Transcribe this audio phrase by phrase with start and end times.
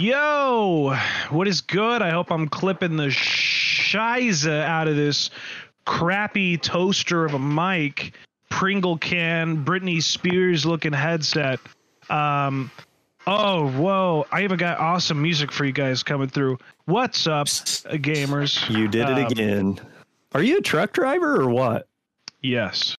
[0.00, 0.96] Yo,
[1.28, 2.00] what is good?
[2.00, 5.28] I hope I'm clipping the shiza out of this
[5.84, 8.14] crappy toaster of a mic,
[8.48, 11.60] Pringle can, Britney Spears looking headset.
[12.08, 12.70] Um,
[13.26, 14.26] oh, whoa!
[14.32, 16.56] I even got awesome music for you guys coming through.
[16.86, 18.70] What's up, gamers?
[18.74, 19.80] You did it Um, again.
[20.32, 21.86] Are you a truck driver or what?
[22.40, 22.96] Yes.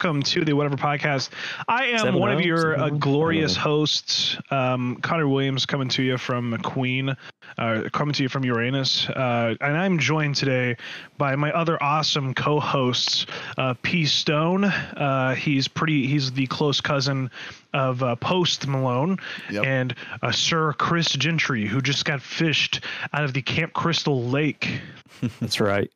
[0.00, 1.30] Welcome to the Whatever Podcast.
[1.66, 3.60] I am Seven one of your uh, glorious Oh.
[3.62, 7.16] hosts, um, Connor Williams, coming to you from McQueen,
[7.58, 10.76] uh, coming to you from Uranus, uh, and I'm joined today
[11.16, 14.66] by my other awesome co-hosts, uh, P Stone.
[14.66, 16.06] Uh, he's pretty.
[16.06, 17.28] He's the close cousin
[17.74, 19.18] of uh, Post Malone,
[19.50, 19.64] Yep.
[19.66, 24.78] and uh, Sir Chris Gentry, who just got fished out of the Camp Crystal Lake.
[25.40, 25.90] That's right.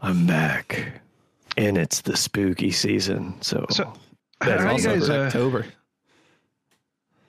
[0.00, 1.00] I'm back.
[1.56, 3.34] And it's the spooky season.
[3.40, 3.92] So, So,
[4.40, 5.08] That's how you also guys?
[5.10, 5.66] Uh, October.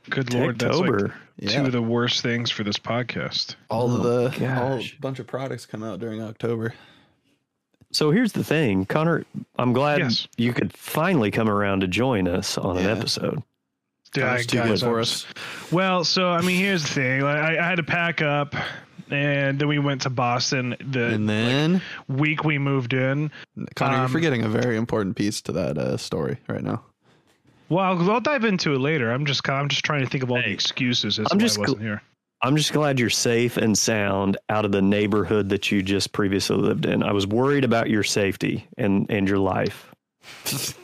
[0.10, 1.14] good lord, that's like October.
[1.48, 3.56] two of the worst things for this podcast.
[3.70, 4.98] all of Oh, the all gosh.
[5.00, 6.74] bunch of products come out during October.
[7.92, 9.26] so here's the thing, Connor.
[9.58, 10.28] I'm glad Yes.
[10.38, 13.42] you could finally come around to join us on an episode.
[14.16, 15.26] Yeah, Connor's too good for us.
[15.72, 17.22] Well, so I mean, here's the thing.
[17.22, 18.56] Like, I, I had to pack up,
[19.10, 20.76] and then we went to Boston.
[20.80, 23.32] The And then week we moved in.
[23.76, 26.84] Connor, um, you're forgetting a very important piece to that uh, story right now.
[27.70, 29.12] Well, I'll, I'll dive into it later.
[29.12, 31.58] I'm just I'm just trying to think of all the excuses as I'm why just
[31.58, 32.02] I wasn't here.
[32.42, 36.58] I'm just glad you're safe and sound out of the neighborhood that you just previously
[36.58, 37.02] lived in.
[37.02, 39.92] I was worried about your safety and, and your life.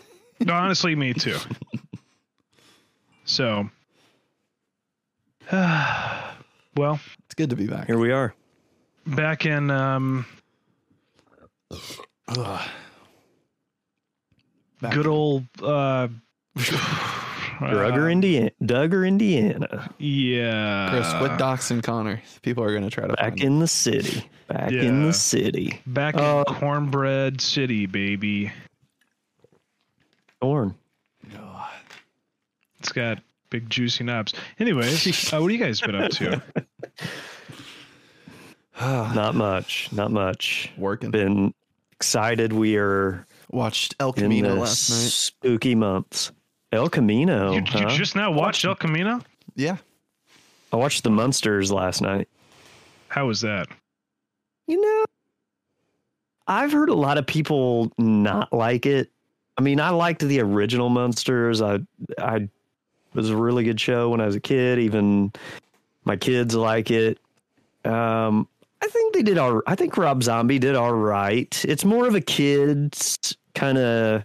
[0.44, 1.38] No, honestly, me too.
[3.26, 3.70] So,
[6.76, 7.88] well, It's good to be back.
[7.88, 8.34] Here we are.
[9.06, 10.26] back in um,
[12.28, 12.70] Ugh.
[14.82, 16.08] Back good old uh,
[16.58, 18.50] Dugger, uh, Indiana.
[18.64, 19.92] Dugger, Indiana.
[20.00, 21.38] Yeah, Chris, quit
[21.70, 22.22] and Connor.
[22.42, 24.28] People are gonna try to Back find in the city.
[24.48, 25.80] Back in the city.
[25.86, 28.52] Back in Uh, Cornbread City, baby.
[30.42, 30.76] Corn.
[31.30, 31.68] it.
[32.80, 33.20] It's got
[33.52, 34.34] big juicy knobs.
[34.58, 36.42] Anyways, uh, what have you guys been up to?
[38.82, 39.90] Not much.
[39.92, 40.72] Not much.
[40.78, 41.12] Working.
[41.12, 41.54] Been
[41.92, 42.52] excited.
[42.52, 45.12] We are Watched El in Camino the last night.
[45.12, 46.32] spooky months.
[46.72, 47.52] El Camino.
[47.52, 47.90] you, you huh?
[47.90, 49.22] just now watched El Camino?
[49.56, 49.78] Yeah.
[50.72, 52.30] I watched the Munsters last night.
[53.10, 53.68] How was that?
[54.68, 55.06] You know,
[56.48, 59.12] I've heard a lot of people not like it.
[59.58, 61.62] I mean, I liked the original Munsters.
[61.62, 61.80] I,
[62.18, 62.48] I
[63.14, 64.80] it was a really good show when I was a kid.
[64.80, 65.32] Even
[66.06, 67.20] my kids like it.
[67.86, 68.48] Um,
[68.82, 69.62] I think they did all.
[69.68, 71.64] I think Rob Zombie did all right.
[71.68, 74.24] It's more of a kids kind of,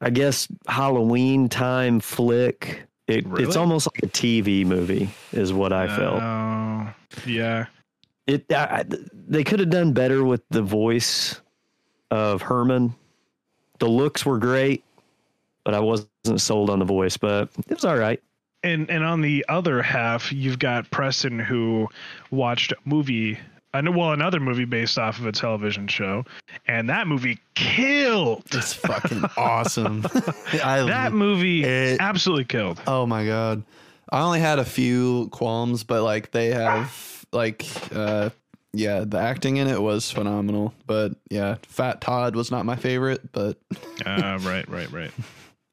[0.00, 2.86] I guess, Halloween time flick.
[3.06, 3.44] It, Really?
[3.44, 6.22] It's almost like a TV movie, is what I felt.
[6.22, 6.94] Oh,
[7.26, 7.66] yeah.
[8.28, 8.84] It I, I-
[9.28, 11.40] they could have done better with the voice
[12.12, 12.94] of Herman.
[13.80, 14.84] The looks were great,
[15.70, 17.16] but I wasn't sold on the voice.
[17.16, 18.20] But it was all right.
[18.62, 21.88] And and on the other half, you've got Preston who
[22.30, 23.38] watched a movie.
[23.72, 26.24] I know, well, another movie based off of a television show,
[26.66, 28.42] and that movie killed.
[28.52, 30.04] It's fucking awesome.
[30.64, 32.80] I That movie It- absolutely killed.
[32.88, 33.62] Oh my god.
[34.12, 37.64] I only had a few qualms, but like they have like
[37.94, 38.30] uh
[38.72, 40.74] yeah, the acting in it was phenomenal.
[40.86, 43.56] But yeah, Fat Todd was not my favorite, but
[44.04, 45.12] Uh, right, right, right.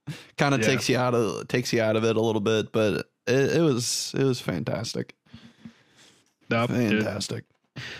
[0.38, 0.68] kind of Yeah.
[0.68, 3.62] takes you out of takes you out of it a little bit, but it, it
[3.62, 5.14] was it was fantastic.
[6.50, 7.44] Nope, dude, Fantastic.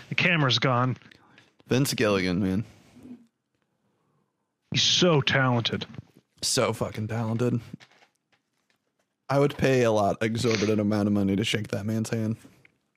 [0.08, 0.96] the camera's gone.
[1.68, 2.64] Vince Gilligan, man.
[4.72, 5.84] He's so talented.
[6.42, 7.60] So fucking talented.
[9.28, 12.36] I would pay a lot exorbitant amount of money to shake that man's hand.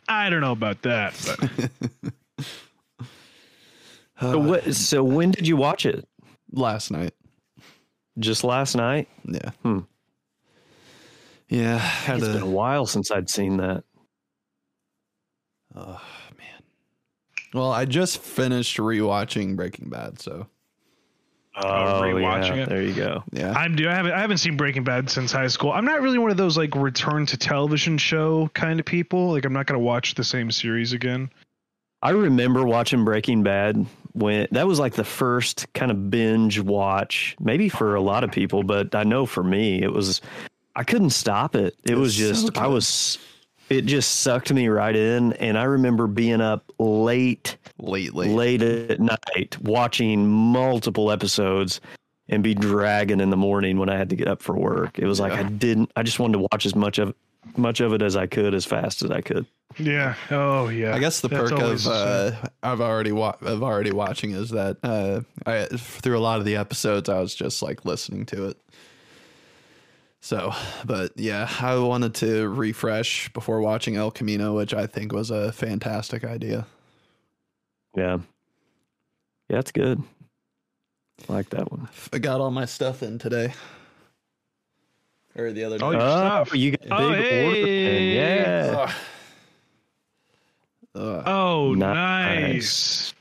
[0.08, 2.06] I don't know about that, but
[4.20, 6.08] So, what, so when did you watch it?
[6.52, 7.14] Last night.
[8.22, 9.08] Just last night?
[9.26, 9.50] Yeah.
[9.64, 9.80] Hmm.
[11.50, 11.78] Yeah.
[11.78, 13.84] Had It's been a a, while since I'd seen that.
[15.76, 16.02] oh
[16.38, 16.64] man.
[17.54, 20.48] Well, I just finished rewatching Breaking Bad, so
[21.54, 22.70] Oh, rewatching yeah, it.
[22.70, 23.24] There you go.
[23.34, 23.52] Yeah.
[23.52, 25.72] I'm do I haven't I haven't seen Breaking Bad since high school.
[25.74, 29.32] I'm not really one of those like return to television show kind of people.
[29.32, 31.30] Like I'm not gonna watch the same series again.
[32.02, 37.36] I remember watching Breaking Bad when that was like the first kind of binge watch,
[37.40, 40.22] maybe for a lot of people, but I know for me it was
[40.76, 41.76] I couldn't stop it.
[41.84, 43.20] It was so just I was
[43.70, 48.30] it just sucked me right in and I remember being up late late, late.
[48.30, 51.82] late at night watching multiple episodes
[52.30, 55.00] and be dragging in the morning when I had to get up for work.
[55.00, 57.14] It was like I didn't I just wanted to watch as much of
[57.58, 59.46] much of it as I could as fast as I could.
[59.78, 60.16] Yeah.
[60.30, 60.94] Oh yeah.
[60.94, 64.78] I guess the That's perk of uh, I've already wa- of already watching is that
[64.84, 68.58] uh, I through a lot of the episodes I was just like listening to it.
[70.20, 70.54] So,
[70.86, 75.52] but yeah, I wanted to refresh before watching El Camino, which I think was a
[75.52, 76.68] fantastic idea.
[77.96, 78.20] Yeah.
[79.50, 80.02] Yeah, it's good.
[81.28, 81.90] I like that one.
[82.14, 83.54] I got all my stuff in today,
[85.36, 85.86] or the other day.
[85.86, 87.16] Oh, your you got a big Oh, order.
[87.22, 88.16] hey.
[88.16, 88.74] Yeah.
[88.88, 88.92] Ugh.
[90.94, 91.24] Ugh.
[91.26, 92.52] Oh Nice.
[92.52, 93.14] nice.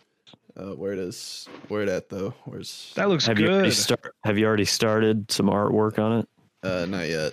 [0.56, 1.48] Uh, where it is?
[1.68, 2.34] Where it at though?
[2.44, 2.92] Where's?
[2.96, 3.72] That looks Have you good.
[3.72, 6.28] start, Have you already started some artwork on it?
[6.62, 7.32] Uh, not yet,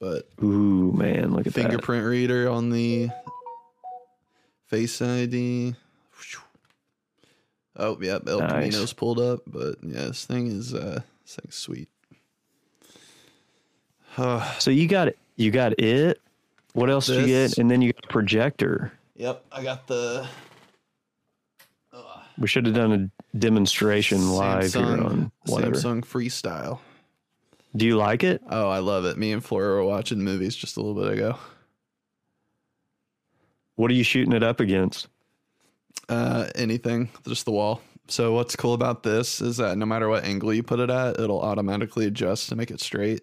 [0.00, 1.60] but Ooh, man, look at that.
[1.62, 3.08] fingerprint reader on the
[4.66, 5.74] face ID.
[7.78, 8.50] Oh, yeah, El Nice.
[8.50, 11.88] Camino's pulled up, but yeah, this thing is uh, this thing's sweet.
[14.16, 15.18] Uh, So you got it.
[15.36, 16.20] You got it.
[16.72, 17.58] What else did you get?
[17.58, 18.92] And then you got a projector.
[19.16, 20.26] yep, I got the
[22.38, 22.92] We should have done
[23.34, 25.74] a demonstration live here on whatever.
[25.76, 26.80] Samsung Freestyle.
[27.74, 28.42] Do you like it?
[28.50, 29.16] Oh, I love it.
[29.18, 31.38] Me and Flora were watching movies just a little bit ago.
[33.76, 35.08] What are you shooting it up against?
[36.08, 37.82] Uh, anything, just the wall.
[38.08, 41.18] So what's cool about this is that no matter what angle you put it at,
[41.20, 43.22] it'll automatically adjust to make it straight,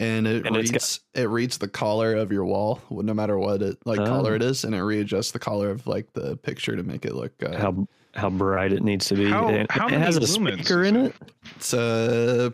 [0.00, 3.62] and it And it's reads it reads the collar of your wall, no matter what
[3.62, 4.06] it like Oh.
[4.06, 7.14] color it is, and it readjusts the color of like the picture to make it
[7.14, 7.32] look.
[7.42, 9.26] Uh, How how bright it needs to be.
[9.30, 11.06] How- And how it many has a lumens speaker in it?
[11.14, 11.32] it.
[11.56, 12.50] it's uh,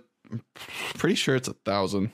[0.98, 2.10] pretty sure it's a thousand.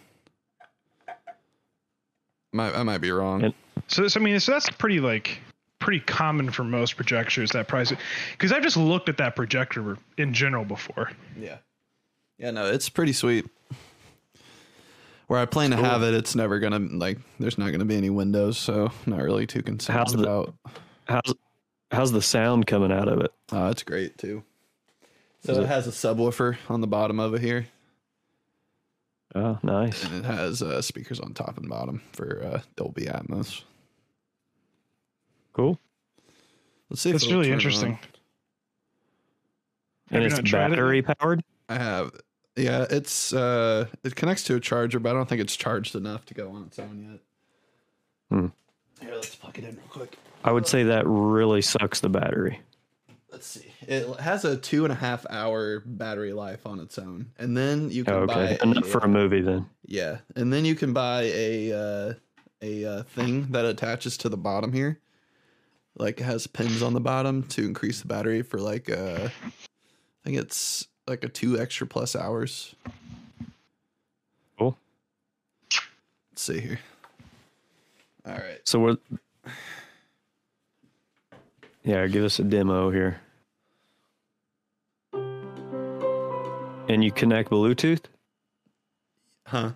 [2.52, 3.43] Might I might be wrong.
[3.44, 3.55] And-
[3.88, 5.40] So, so I mean, so that's pretty like
[5.78, 7.93] pretty common for most projectors that price.
[8.32, 11.11] Because I've just looked at that projector in general before.
[11.37, 11.56] Yeah.
[12.38, 13.46] Yeah, no, it's pretty sweet.
[15.32, 17.17] Where I plan to have it, it's never gonna like.
[17.40, 20.55] There's not gonna be any windows, so I'm not really too concerned How's the- about.
[21.08, 21.34] How's
[21.90, 23.32] how's the sound coming out of it?
[23.50, 24.43] Oh, it's great too.
[25.46, 27.67] So it, it- has a subwoofer on the bottom of it here,
[29.34, 30.05] Oh, nice.
[30.05, 33.62] and it has uh, speakers on top and bottom for uh, Dolby Atmos.
[35.55, 35.78] Cool.
[36.90, 37.08] Let's see.
[37.08, 37.99] if That's it'll really interesting.
[40.11, 41.43] And Have it's not tried it battery powered.
[41.70, 42.11] I have.
[42.56, 46.26] Yeah, it's uh, it connects to a charger, but I don't think it's charged enough
[46.26, 47.20] to go on its own yet.
[48.38, 48.46] Hmm.
[49.00, 50.19] Here, let's plug it in real quick.
[50.44, 52.60] I would say that really sucks the battery.
[53.31, 53.72] Let's see.
[53.82, 57.90] It has a two and a half hour battery life on its own, and then
[57.90, 59.66] you can Oh, buy enough a, for a movie then.
[59.87, 62.14] yeah, and then you can buy a uh,
[62.60, 65.00] a uh, thing that attaches to the bottom here,
[65.96, 70.25] like it has pins on the bottom to increase the battery for like uh, I
[70.25, 72.75] think it's like a two extra plus hours.
[74.58, 74.76] Cool.
[76.30, 76.78] Let's see here.
[78.26, 78.61] All right.
[78.64, 78.97] So we're
[81.85, 83.21] yeah, give us a demo here.
[86.88, 88.04] And you connect Bluetooth,
[89.47, 89.73] Huh?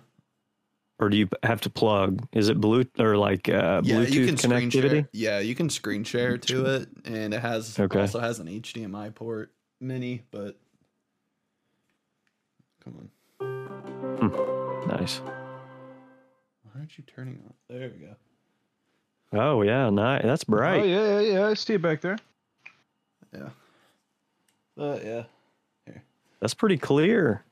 [0.99, 2.25] or do you have to plug?
[2.31, 4.91] Is it Bluetooth or like uh, Yeah, Bluetooth you can screen connectivity?
[4.91, 5.09] share.
[5.13, 7.99] Yeah, you can screen share to it, and it has Okay.
[7.99, 10.57] also has an HDMI port mini, but
[12.89, 15.19] come on, Nice.
[16.63, 17.53] why aren't you turning on?
[17.69, 18.15] There we go.
[19.33, 20.23] Oh yeah, nice.
[20.23, 20.81] That's bright.
[20.81, 21.45] Oh yeah, yeah, yeah.
[21.47, 22.17] I see it back there.
[23.33, 23.49] Yeah.
[24.77, 25.23] Uh, yeah.
[25.85, 26.03] Here.
[26.39, 27.43] That's pretty clear.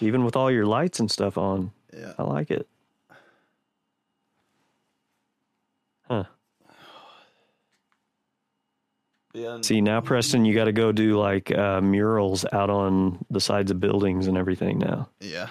[0.00, 2.12] Even with all your lights and stuff on, Yeah.
[2.18, 2.68] I like it.
[6.02, 6.24] Huh.
[6.60, 6.74] Yeah.
[9.62, 13.70] See now, Preston, you got to go do like uh, murals out on the sides
[13.70, 15.08] of buildings and everything now.
[15.20, 15.48] Yeah.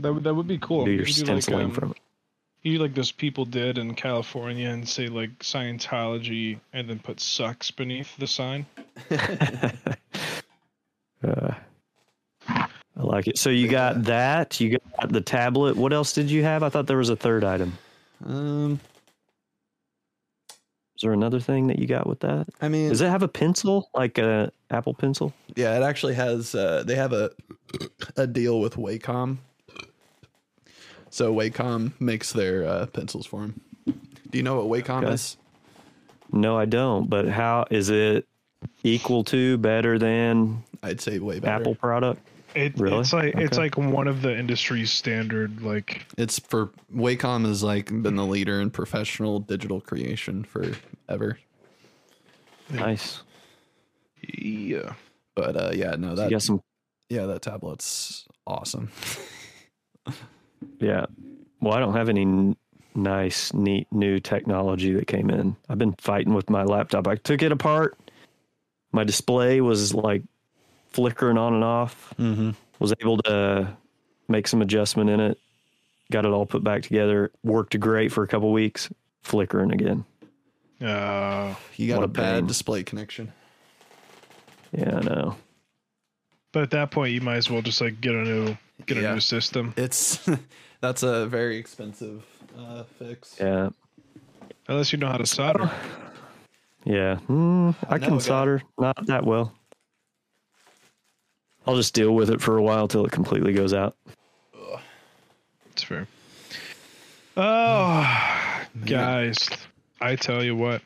[0.00, 0.84] That would that would be cool.
[0.84, 1.98] do your You could do like, um, from it.
[2.62, 7.70] You like those people did in California and say like Scientology and then put sucks
[7.70, 8.66] beneath the sign.
[11.22, 11.54] Uh,
[12.46, 13.38] I like it.
[13.38, 14.60] So you got that.
[14.60, 15.74] You got the tablet.
[15.74, 16.62] What else did you have?
[16.62, 17.78] I thought there was a third item.
[18.26, 18.78] um.
[21.04, 22.46] There another thing that you got with that?
[22.62, 25.34] I mean, Does it have a pencil like a Apple Pencil?
[25.54, 26.54] yeah, it actually has.
[26.54, 27.30] Uh, they have a
[28.16, 29.36] a deal with Wacom.
[31.10, 33.60] So Wacom makes their uh, pencils for them.
[34.30, 35.12] Do you know what Wacom Okay.
[35.12, 35.36] is?
[36.32, 37.10] No, I don't.
[37.10, 38.26] But how is it
[38.82, 41.52] equal to, better than I'd say way better.
[41.54, 42.26] Apple product?
[42.54, 42.98] It, Really?
[43.00, 47.86] It's like it's like one of the industry's standard like It's for Wacom has like
[47.86, 51.38] been the leader in professional digital creation forever.
[52.70, 53.22] Nice.
[54.22, 54.94] yeah.
[55.34, 56.62] But uh, yeah, no, that you got some.
[57.08, 58.90] yeah, that tablet's awesome.
[60.80, 61.06] Yeah.
[61.60, 62.56] Well, I don't have any n-
[62.94, 65.56] nice, neat new technology that came in.
[65.68, 67.06] I've been fighting with my laptop.
[67.06, 67.96] I took it apart.
[68.92, 70.22] My display was like
[70.94, 72.14] flickering on and off.
[72.18, 72.50] Mm-hmm.
[72.78, 73.76] Was able to
[74.28, 75.38] make some adjustment in it.
[76.12, 77.30] Got it all put back together.
[77.42, 78.88] Worked great for a couple weeks.
[79.22, 80.04] Flickering again.
[80.80, 82.46] Uh, You got What a a bad pain.
[82.46, 83.32] display connection.
[84.72, 85.36] Yeah, I know.
[86.52, 89.14] but at that point, you might as well just like get a new get a
[89.14, 89.72] new system.
[89.76, 90.28] It's
[90.80, 92.24] that's a very expensive
[92.58, 93.36] uh, fix.
[93.40, 93.70] Yeah.
[94.68, 95.70] Unless you know how to solder.
[96.84, 97.18] Yeah.
[97.28, 98.62] Mm, I know can solder.
[98.78, 99.52] Not that well.
[101.66, 103.96] I'll just deal with it for a while till it completely goes out.
[105.72, 106.06] It's fair.
[107.36, 109.48] Oh, guys,
[110.00, 110.82] I tell you what,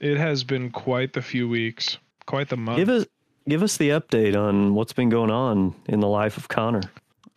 [0.00, 2.78] it has been quite the few weeks, quite the month.
[2.78, 3.06] Give us
[3.46, 6.82] give us the update on what's been going on in the life of Connor.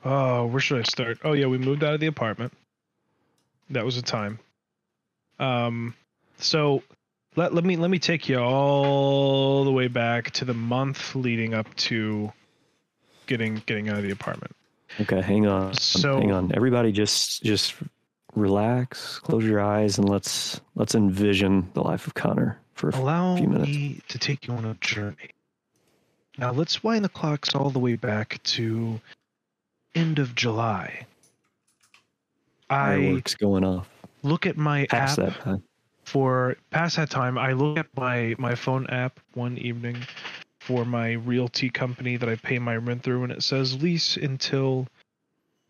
[0.06, 1.20] Oh, where should I start?
[1.24, 2.54] Oh yeah, we moved out of the apartment.
[3.70, 4.40] That was a time.
[5.40, 5.94] Um,
[6.38, 6.84] so
[7.36, 11.54] let let me let me take you all the way back to the month leading
[11.54, 12.32] up to
[13.28, 14.56] getting getting out of the apartment.
[15.02, 15.74] Okay, hang on.
[15.74, 16.52] So- hang on.
[16.56, 17.76] Everybody just just
[18.36, 23.38] relax, close your eyes and let's let's envision the life of Connor for a Allow
[23.38, 23.68] few minutes.
[23.70, 25.30] me to take you on a journey.
[26.38, 29.00] Now let's wind the clocks all the way back to
[29.94, 31.06] end of July.
[32.70, 33.88] I Fireworks going off.
[34.24, 35.64] look at my Past app that time.
[36.06, 37.38] for past that time.
[37.38, 39.98] I look at my my phone app one evening
[40.64, 44.88] for my realty company that I pay my rent through, and it says lease until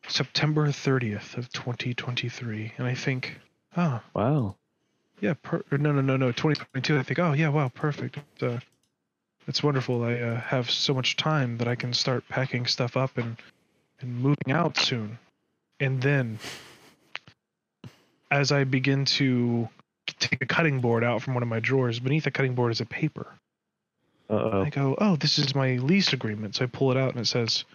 [0.07, 2.73] September 30th of 2023.
[2.77, 3.39] And I think,
[3.75, 4.55] oh, Wow.
[5.19, 6.99] yeah, per- no, no, no, no, 2022.
[6.99, 8.19] I think, oh yeah, wow, perfect.
[8.41, 8.59] Uh,
[9.47, 10.03] it's wonderful.
[10.03, 13.37] I uh, have so much time that I can start packing stuff up and
[13.99, 15.17] and moving out soon.
[15.79, 16.37] And then,
[18.29, 19.69] as I begin to
[20.19, 22.81] take a cutting board out from one of my drawers, beneath the cutting board is
[22.81, 23.27] a paper.
[24.29, 24.63] Uh oh.
[24.63, 26.55] I go, oh, this is my lease agreement.
[26.55, 27.65] So I pull it out and it says,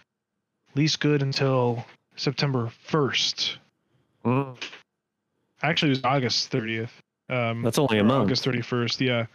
[0.75, 3.55] lease good until September 1st.
[5.61, 6.89] Actually, it was August 30th.
[7.29, 8.25] Um, That's only a month.
[8.25, 9.25] August 31st, yeah.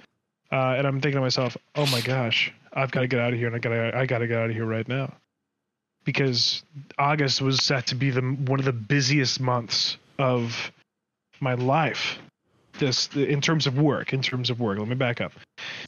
[0.53, 3.39] Uh, and I'm thinking to myself, oh my gosh, I've got to get out of
[3.39, 5.13] here, and I got to I got to get out of here right now,
[6.05, 6.63] because
[6.99, 10.73] August was set to be the one of the busiest months of
[11.41, 12.19] my life.
[12.79, 14.79] This in terms of work, in terms of work.
[14.79, 15.33] Let me back up.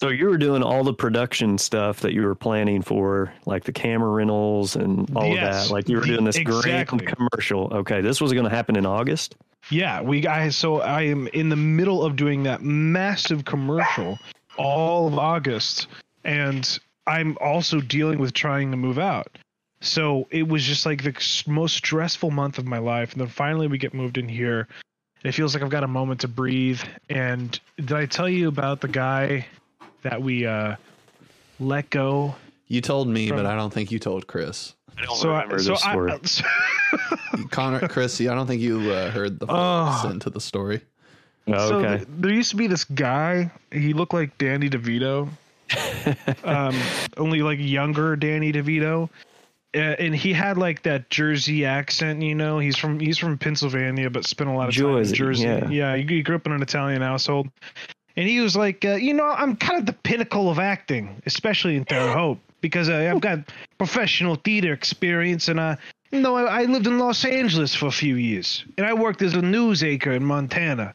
[0.00, 3.72] So you were doing all the production stuff that you were planning for, like the
[3.72, 5.74] camera rentals and all Yes, of that.
[5.74, 6.98] Like you were doing this exactly.
[6.98, 7.72] grand commercial.
[7.72, 9.34] Okay, this was going to happen in August.
[9.70, 10.56] Yeah, we guys.
[10.56, 14.18] So I am in the middle of doing that massive commercial
[14.56, 15.88] all of August,
[16.24, 19.38] and I'm also dealing with trying to move out.
[19.80, 21.14] So it was just like the
[21.46, 24.68] most stressful month of my life, and then finally we get moved in here.
[25.26, 26.80] It feels like I've got a moment to breathe.
[27.10, 29.46] And did I tell you about the guy
[30.02, 30.76] that we uh,
[31.58, 32.36] let go?
[32.68, 34.74] You told me, From- but I don't think you told Chris.
[34.96, 36.12] I don't So, I, remember so this story.
[36.12, 36.44] I, so
[37.50, 39.90] Connor, Chris, I don't think you uh, heard the full Oh.
[39.92, 40.80] extent to the story.
[41.48, 41.96] Oh, So okay.
[41.96, 43.50] th- there used to be this guy.
[43.72, 45.28] He looked like Danny DeVito,
[46.44, 46.74] um,
[47.16, 49.10] only like younger Danny DeVito,
[49.76, 52.22] and he had like that Jersey accent.
[52.22, 55.16] You know, he's from he's from Pennsylvania, but spent a lot of time in Jersey,
[55.16, 55.44] Jersey.
[55.44, 55.68] yeah.
[55.68, 57.48] yeah, he, he grew up in an Italian household,
[58.16, 61.76] and he was like, uh, you know, I'm kind of the pinnacle of acting, especially
[61.76, 63.40] in Terre Haute, because uh, I've got
[63.78, 65.76] professional theater experience, and uh,
[66.10, 69.22] you know, I, I lived in Los Angeles for a few years, and I worked
[69.22, 70.94] as a news anchor in Montana.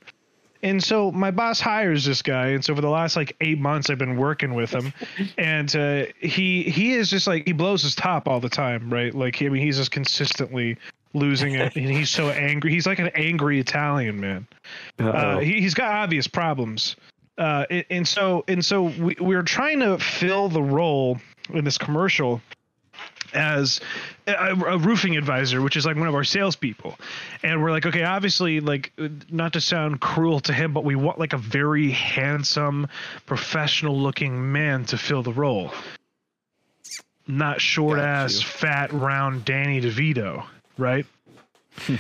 [0.64, 3.90] And so my boss hires this guy, and so for the last like eight months,
[3.90, 4.94] I've been working with him,
[5.38, 9.14] and uh, he he is just like he blows his top all the time, right?
[9.14, 10.78] Like I mean, he's just consistently
[11.14, 12.72] losing it, and he's so angry.
[12.72, 14.48] He's like an angry Italian man.
[15.00, 16.96] Uh, he, he's got obvious problems,
[17.38, 21.20] uh, and, and so and so we we we're trying to fill the role
[21.54, 22.42] in this commercial,
[23.34, 23.80] as
[24.28, 26.98] a, a roofing advisor, which is like one of our salespeople.
[27.44, 28.92] And we're like, okay, obviously, like,
[29.30, 32.88] not to sound cruel to him, but we want like a very handsome,
[33.26, 35.74] professional looking man to fill the role.
[37.28, 38.46] Not short Got ass, you.
[38.48, 40.46] fat, round Danny DeVito,
[40.78, 41.06] right?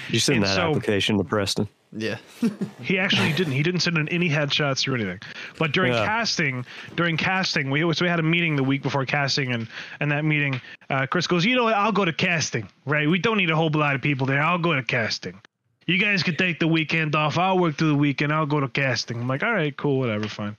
[0.10, 1.68] You send And that so- application to Preston.
[1.94, 2.18] Yeah.
[2.82, 3.54] He actually didn't.
[3.54, 5.20] He didn't send in any headshots or anything.
[5.60, 6.06] But during Yeah.
[6.06, 9.68] casting, during casting, we so we had a meeting the week before casting, and
[10.00, 11.76] and that meeting, uh, Chris goes, you know, what?
[11.76, 12.68] I'll go to casting.
[12.86, 13.08] Right?
[13.08, 14.42] We don't need a whole lot of people there.
[14.42, 15.40] I'll go to casting.
[15.86, 17.38] You guys can take the weekend off.
[17.38, 18.32] I'll work through the weekend.
[18.34, 19.22] I'll go to casting.
[19.22, 20.56] I'm like, all right, cool, whatever, fine.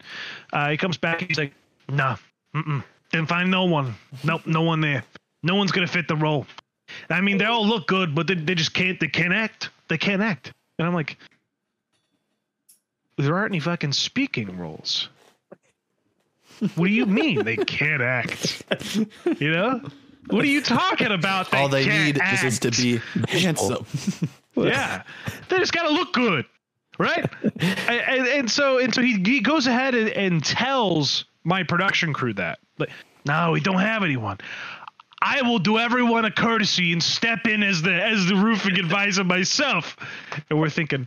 [0.52, 1.20] Uh, he comes back.
[1.22, 1.52] He's like,
[1.88, 2.16] nah,
[2.54, 2.82] mm-mm.
[3.10, 3.94] didn't find no one.
[4.24, 5.04] Nope, no one there.
[5.42, 6.46] No one's gonna fit the role.
[7.10, 9.00] I mean, they all look good, but they, they just can't.
[9.00, 9.70] They can't act.
[9.88, 10.52] They can't act.
[10.78, 11.18] And I'm like,
[13.16, 15.08] there aren't any fucking speaking roles.
[16.76, 18.64] What do you mean they can't act?
[19.38, 19.80] You know?
[20.28, 21.52] What are you talking about?
[21.52, 22.44] All they need act?
[22.44, 23.84] is to be handsome.
[24.56, 25.02] yeah.
[25.48, 26.44] They just gotta look good,
[26.98, 27.28] right?
[27.42, 32.12] and, and, and so and so he, he goes ahead and, and tells my production
[32.12, 32.90] crew that, like,
[33.26, 34.38] no, we don't have anyone.
[35.22, 39.22] I will do everyone a courtesy and step in as the as the roofing advisor
[39.22, 39.96] myself.
[40.50, 41.06] And we're thinking,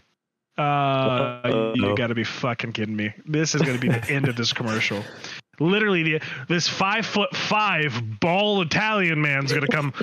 [0.58, 3.14] uh, you got to be fucking kidding me.
[3.26, 5.04] This is going to be the end of this commercial.
[5.60, 9.94] Literally, the, this five foot five bald Italian man's going to come.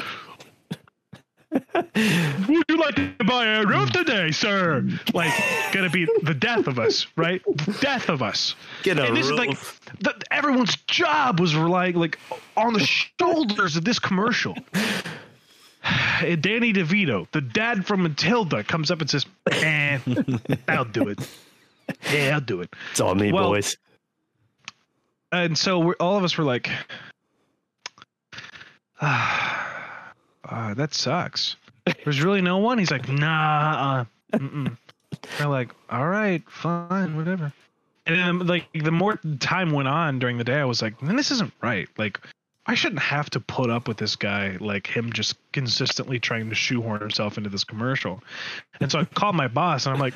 [1.52, 4.87] Would you like to buy a roof today, sir?
[5.12, 5.32] Like,
[5.73, 7.42] gonna be the death of us, right?
[7.80, 8.54] Death of us.
[8.82, 9.59] Get a and this is like
[10.00, 12.18] the, everyone's job was relying like
[12.56, 14.56] on the shoulders of this commercial.
[16.23, 19.99] And Danny DeVito, the dad from Matilda, comes up and says, "Eh,
[20.68, 21.18] I'll do it.
[22.12, 23.76] Yeah, I'll do it." It's all me, Well, boys.
[25.32, 26.71] And so we're, all of us were like,
[29.00, 29.72] ah,
[30.52, 31.56] uh, "That sucks."
[32.04, 32.78] There's really no one.
[32.78, 34.68] He's like, "Nah." Uh.
[35.38, 37.52] We're like, "All right, fine, whatever."
[38.06, 41.16] And then, like, the more time went on during the day, I was like, "Man,
[41.16, 42.21] this isn't right." Like,
[42.66, 46.54] I shouldn't have to put up with this guy, like him just consistently trying to
[46.54, 48.23] shoehorn himself into this commercial.
[48.80, 50.15] And so I called my boss and I'm like,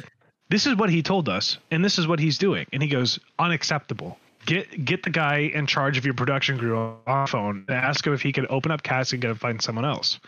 [0.49, 2.67] this is what he told us, and this is what he's doing.
[2.73, 4.17] And he goes, unacceptable.
[4.47, 8.15] Get get the guy in charge of your production crew on phone and ask him
[8.15, 10.19] if he can open up casting and find someone else.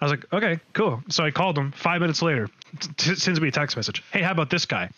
[0.00, 1.02] I was like, okay, cool.
[1.08, 1.72] So I called him.
[1.72, 2.50] Five minutes later,
[2.98, 4.02] t- sends me a text message.
[4.12, 4.90] Hey, how about this guy?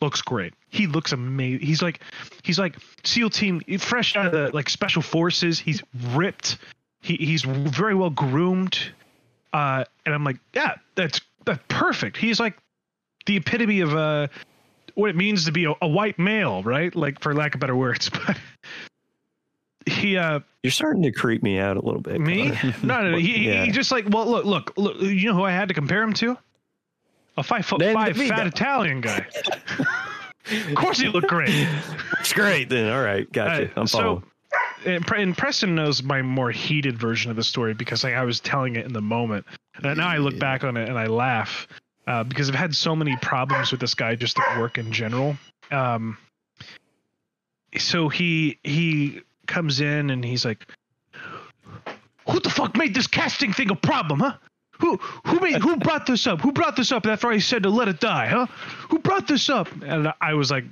[0.00, 0.54] Looks great.
[0.70, 1.66] He looks amazing.
[1.66, 2.00] He's like,
[2.42, 5.58] he's like SEAL team, fresh out of the like special forces.
[5.58, 6.58] He's ripped.
[7.02, 8.78] He he's very well groomed.
[9.52, 12.16] Uh, and I'm like, yeah, that's that's perfect.
[12.16, 12.56] He's like
[13.26, 14.28] the epitome of uh
[14.96, 16.94] what it means to be a, a white male, right?
[16.94, 18.36] Like for lack of better words, but
[19.86, 22.20] he uh You're starting to creep me out a little bit.
[22.20, 22.48] me
[22.82, 23.64] no no, no he, he- Yeah.
[23.64, 26.12] he just like well look look look you know who I had to compare him
[26.14, 26.36] to
[27.36, 29.26] a five foot Dan five fat Italian guy.
[30.68, 31.50] of course he looked great.
[32.20, 32.90] It's great then.
[32.90, 33.66] All right, gotcha.
[33.66, 34.22] Uh, I'm following.
[34.86, 38.40] and, and Preston knows my more heated version of the story because like, I was
[38.40, 39.44] telling it in the moment.
[39.82, 40.38] And now I look Yeah.
[40.40, 41.68] back on it and I laugh
[42.06, 45.36] uh, because I've had so many problems with this guy just at work in general.
[45.70, 46.16] Um,
[47.76, 50.66] so he he comes in and he's like,
[52.28, 54.34] "Who the fuck made this casting thing a problem, huh?
[54.80, 56.40] Who who made who brought this up?
[56.40, 58.46] Who brought this up after I said to let it die, huh?
[58.90, 60.64] Who brought this up?" And I was like,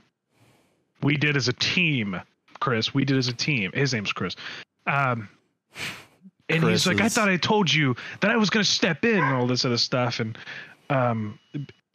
[1.03, 2.21] "We did as a team."
[2.65, 2.95] Chris.
[2.95, 3.73] We did as a team.
[3.75, 4.37] His name's Chris.
[4.87, 5.29] Um,
[6.49, 9.05] and he's Chris like, I thought I told you that I was going to step
[9.05, 10.19] in and all this other stuff.
[10.19, 10.39] And
[10.91, 11.39] um,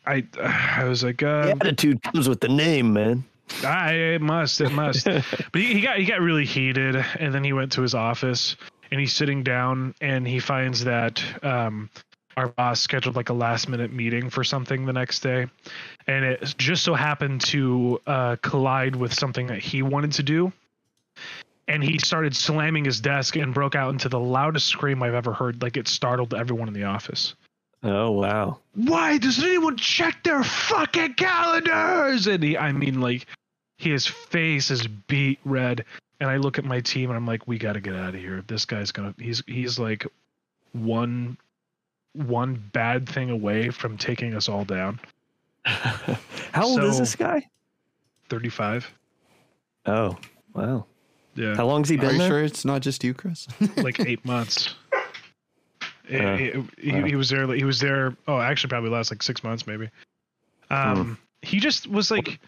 [0.05, 3.23] I, I was like, The uh, attitude comes with the name, man.
[3.63, 5.05] I, it must, it must.
[5.05, 8.55] but he, he got he got really heated, and then he went to his office,
[8.91, 11.89] and he's sitting down, and he finds that um,
[12.37, 15.47] our boss scheduled like a last minute meeting for something the next day,
[16.07, 20.51] and it just so happened to uh, collide with something that he wanted to do.
[21.67, 25.33] And he started slamming his desk and broke out into the loudest scream I've ever
[25.33, 25.61] heard.
[25.61, 27.35] Like it startled everyone in the office
[27.81, 28.59] Oh wow.
[28.75, 32.27] why doesn't anyone check their fucking calendars?
[32.27, 33.25] And he, I mean, like,
[33.77, 35.85] his face is beat red.
[36.19, 38.19] And I look at my team and I'm like, we got to get out of
[38.19, 38.43] here.
[38.45, 40.05] This guy's gonna, he's, he's like
[40.73, 41.37] one,
[42.11, 44.99] one bad thing away from taking us all down.
[45.63, 47.47] How old is this guy?
[48.29, 48.91] 35.
[49.85, 50.17] Oh
[50.53, 50.85] wow.
[51.35, 51.55] Yeah.
[51.55, 52.27] How long's he Are been you there?
[52.29, 53.47] sure it's not just you, Chris?
[53.77, 54.75] like eight months.
[56.09, 57.47] It- Uh, it- he, he was there.
[57.53, 58.15] He was there.
[58.27, 59.89] Oh, actually, probably last like six months, maybe.
[60.69, 62.39] Um, he just was like,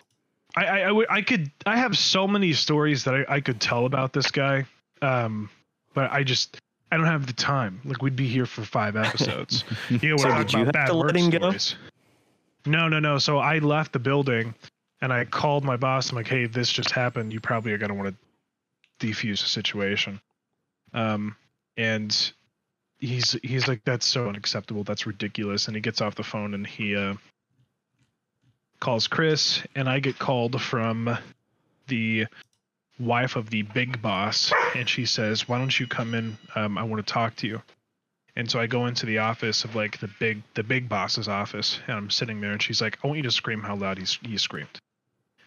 [0.56, 3.86] I, I, I, I could, I have so many stories that I, I could tell
[3.86, 4.66] about this guy.
[5.02, 5.50] Um,
[5.94, 6.60] but I just,
[6.92, 7.82] I don't have the time.
[7.86, 9.64] Like we'd be here for five episodes.
[9.90, 11.38] You know, So we're did talking you about have bad to let work him go?
[11.38, 11.76] stories.
[12.66, 13.18] No, no, no.
[13.18, 14.54] So I left the building
[15.02, 16.10] and I called my boss.
[16.12, 17.34] I'm like, hey, this just happened.
[17.34, 18.16] You probably are gonna want
[19.00, 20.22] to defuse the situation.
[20.94, 21.36] Um,
[21.78, 22.32] and
[23.02, 24.84] he's he's like, that's so unacceptable.
[24.84, 25.68] That's ridiculous.
[25.68, 27.16] And he gets off the phone and he uh,
[28.80, 31.18] calls Chris, and I get called from
[31.88, 32.28] the
[33.00, 36.38] wife of the big boss, and she says, "Why don't you come in?
[36.56, 37.62] Um, I want to talk to you."
[38.38, 41.80] And so I go into the office of like the big the big boss's office,
[41.88, 44.18] and I'm sitting there, and she's like, "I want you to scream how loud he's
[44.22, 44.80] he screamed."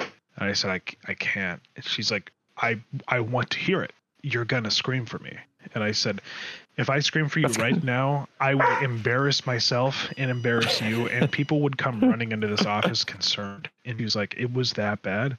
[0.01, 3.93] And I said, "I I can't." And she's like, "I I want to hear it.
[4.23, 5.39] You're gonna scream for me."
[5.75, 6.21] And I said,
[6.77, 11.09] "If I scream for you That's right now, I would embarrass myself and embarrass you,
[11.09, 14.73] and people would come running into this office concerned." And he was like, "It was
[14.73, 15.39] that bad."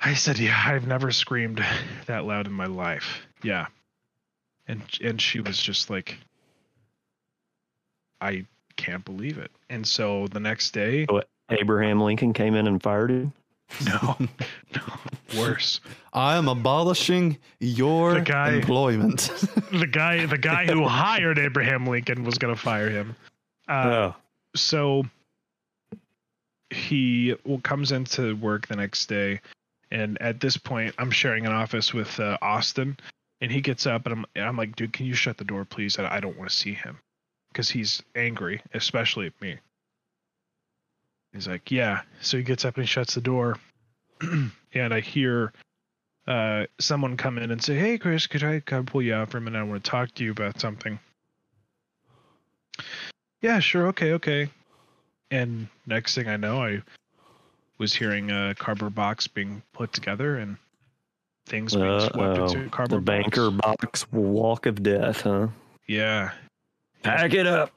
[0.00, 1.64] I said, "Yeah, I've never screamed
[2.06, 3.66] that loud in my life." Yeah,
[4.66, 6.18] and and she was just like,
[8.20, 11.06] "I can't believe it." And so the next day,
[11.50, 13.32] Abraham Lincoln came in and fired him.
[13.86, 14.82] no, no,
[15.40, 15.80] worse.
[16.12, 19.30] I am abolishing your The guy- employment.
[19.74, 23.16] The guy, the guy who hired Abraham Lincoln was going to fire him.
[23.68, 24.14] Uh, oh,
[24.54, 25.04] so
[26.70, 29.40] he well, comes into work the next day
[29.90, 32.96] and at this point i'm sharing an office with uh, austin
[33.40, 35.64] and he gets up and I'm, and I'm like dude can you shut the door
[35.64, 36.98] please i, I don't want to see him
[37.52, 39.56] because he's angry especially at me
[41.34, 43.58] he's like yeah so he gets up and he shuts the door
[44.20, 45.52] and i hear
[46.26, 49.40] uh, someone come in and say hey chris could i, pull you out for a
[49.42, 50.98] minute i want to talk to you about something
[53.42, 54.48] yeah sure okay okay
[55.34, 56.82] and next thing I know, I
[57.78, 60.56] was hearing a cardboard box being put together and
[61.46, 62.44] things being swept Uh-oh.
[62.44, 64.04] into a the banker box.
[64.04, 65.48] box walk of death, huh?
[65.86, 66.30] Yeah,
[67.02, 67.70] Pack it up.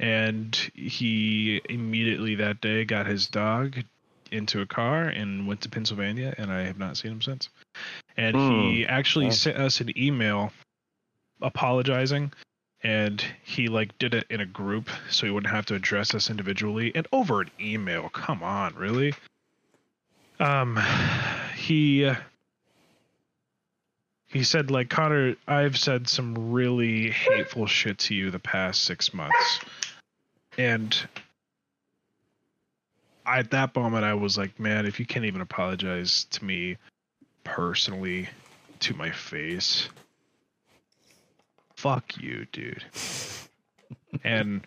[0.00, 3.76] And he immediately that day got his dog
[4.32, 7.48] into a car and went to Pennsylvania, and I have not seen him since.
[8.16, 9.32] And he actually Wow.
[9.32, 10.52] sent us an email
[11.42, 12.32] apologizing
[12.82, 16.30] and he like did it in a group so he wouldn't have to address us
[16.30, 19.14] individually and over an email come on really
[20.38, 20.78] um
[21.56, 22.10] he
[24.28, 29.12] he said like connor i've said some really hateful shit to you the past six
[29.12, 29.60] months
[30.58, 30.96] and
[33.26, 36.76] I, at that moment i was like man if you can't even apologize to me
[37.44, 38.28] personally
[38.80, 39.88] to my face
[41.80, 42.84] fuck you dude.
[44.22, 44.66] And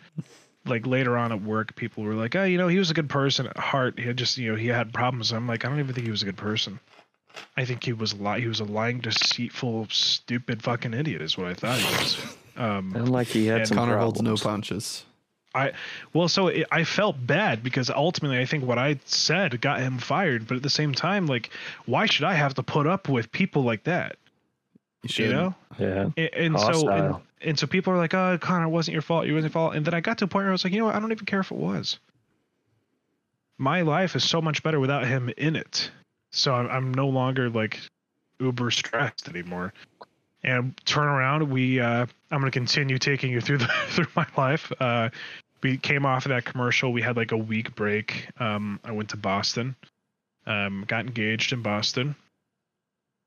[0.66, 3.10] like later on at work people were like oh you know he was a good
[3.10, 4.00] person at heart.
[4.00, 5.32] He had just you know he had problems.
[5.32, 6.80] I'm like i don't even think he was a good person.
[7.58, 11.48] I think he was li- he was a lying deceitful stupid fucking idiot is what
[11.48, 12.18] i thought he was.
[12.58, 15.06] Um Sound like he had And some Connor holds no problems.
[15.54, 15.76] Punches.
[16.14, 19.98] well so it, i felt bad because ultimately i think what i said got him
[19.98, 21.50] fired but at the same time like
[21.86, 24.16] why should i have to put up with people like that
[25.04, 25.26] You should.
[25.26, 26.10] you know Yeah.
[26.18, 29.26] and, and so and, and so people are like, "Oh, Connor, it wasn't your fault.
[29.26, 30.72] It wasn't your fault." And then I got to a point where I was like,
[30.72, 30.96] "You know what?
[30.96, 32.00] I don't even care if it was.
[33.58, 35.92] My life is so much better without him in it.
[36.32, 37.80] So I'm, I'm no longer like
[38.40, 39.74] uber stressed anymore."
[40.46, 44.72] And turn around, we uh, I'm gonna continue taking you through the through my life.
[44.80, 45.10] Uh,
[45.64, 46.92] we came off of that commercial.
[46.94, 48.28] We had like a week break.
[48.40, 49.76] Um, I went to Boston.
[50.46, 52.16] Um, got engaged in Boston.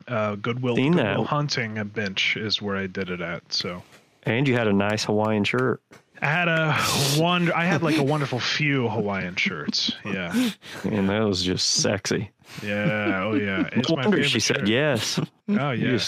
[0.06, 1.12] Uh, Good Will, Seen that.
[1.14, 3.52] Good Will Hunting a bench is where I did it at.
[3.52, 3.82] So
[4.24, 5.82] And you had a nice Hawaiian shirt.
[6.22, 6.74] I had a
[7.18, 7.54] wonder.
[7.54, 9.92] I had like a wonderful few Hawaiian shirts.
[10.04, 10.50] Yeah,
[10.84, 12.30] And that was just sexy.
[12.62, 13.68] yeah, oh yeah.
[13.72, 15.18] It's No my wonder favorite she said yes.
[15.48, 15.98] Oh You yeah.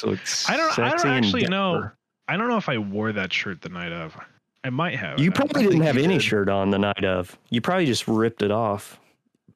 [0.48, 0.78] I don't.
[0.78, 1.90] I don't actually know.
[2.26, 4.16] I don't know if I wore that shirt the night of.
[4.64, 5.18] I might have.
[5.20, 6.22] You probably didn't have any did.
[6.22, 7.38] shirt on the night of.
[7.50, 8.98] You probably just ripped it off.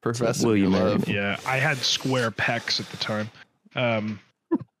[0.01, 1.07] Professor Will you Love.
[1.07, 3.29] Yeah, I had square pecs at the time.
[3.75, 4.19] Um,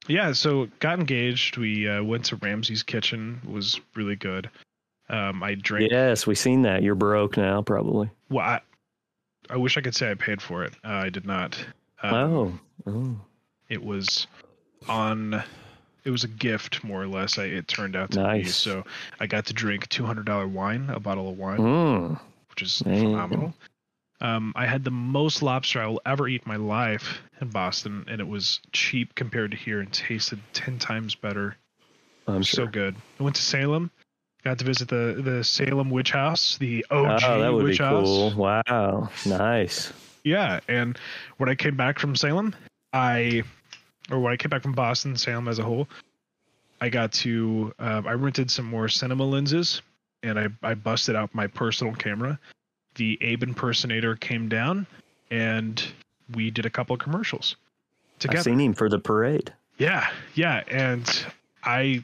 [0.07, 1.57] yeah, so got engaged.
[1.57, 3.39] We uh, went to Ramsay's Kitchen.
[3.43, 4.49] It was really good.
[5.09, 5.91] Um, I drank.
[5.91, 6.83] Yes, we seen that.
[6.83, 8.09] You're broke now, probably.
[8.29, 8.61] Well, I,
[9.49, 10.73] I wish I could say I paid for it.
[10.83, 11.57] Uh, I did not.
[12.01, 12.59] Um, oh.
[12.87, 13.15] oh.
[13.69, 14.27] it was
[14.87, 15.43] on
[16.05, 17.37] it was a gift more or less.
[17.37, 18.43] I, it turned out to be.
[18.45, 18.83] So
[19.19, 22.19] i got to drink $200 wine a bottle of wine Mm.
[22.49, 23.53] which is There phenomenal.
[24.21, 28.05] Um, i had the most lobster i will ever eat in my life in boston
[28.07, 31.57] and it was cheap compared to here and tasted 10 times better.
[32.25, 32.95] I'm so good.
[33.19, 33.91] I went to salem
[34.43, 37.83] got to visit the the salem witch house the og oh, that would witch be
[37.83, 38.05] house.
[38.05, 38.33] cool.
[38.35, 39.09] Wow.
[39.25, 39.93] Nice.
[40.23, 40.97] Yeah, and
[41.37, 42.55] when I came back from Salem,
[42.93, 43.43] I
[44.13, 45.87] or when I came back from Boston, Salem as a whole,
[46.79, 49.81] I got to uh, I rented some more cinema lenses,
[50.21, 52.39] and I I busted out my personal camera.
[52.95, 54.85] The Abe impersonator came down,
[55.31, 55.83] and
[56.33, 57.55] we did a couple of commercials
[58.19, 58.39] together.
[58.39, 59.51] I've seen him for the parade.
[59.79, 61.25] Yeah, yeah, and
[61.63, 62.03] I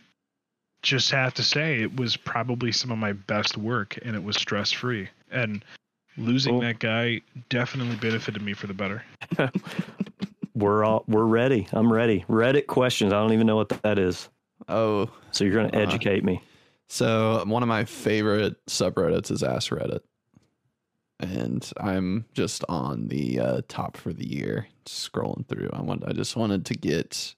[0.81, 4.35] just have to say it was probably some of my best work, and it was
[4.37, 5.09] stress free.
[5.31, 5.63] And
[6.17, 9.03] losing that guy definitely benefited me for the better.
[10.59, 11.67] We're all we're ready.
[11.71, 12.25] I'm ready.
[12.29, 13.13] Reddit questions.
[13.13, 14.29] I don't even know what that is.
[14.67, 16.41] Oh, So you're going to Uh, educate me.
[16.87, 20.01] so one of my favorite subreddits is Ask Reddit.
[21.21, 25.69] And I'm just on the uh, top for the year, scrolling through.
[25.73, 27.35] I want, I just wanted to get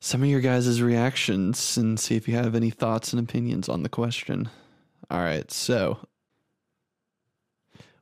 [0.00, 3.82] some of your guys' reactions and see if you have any thoughts and opinions on
[3.84, 4.48] the question.
[5.10, 5.98] All right, so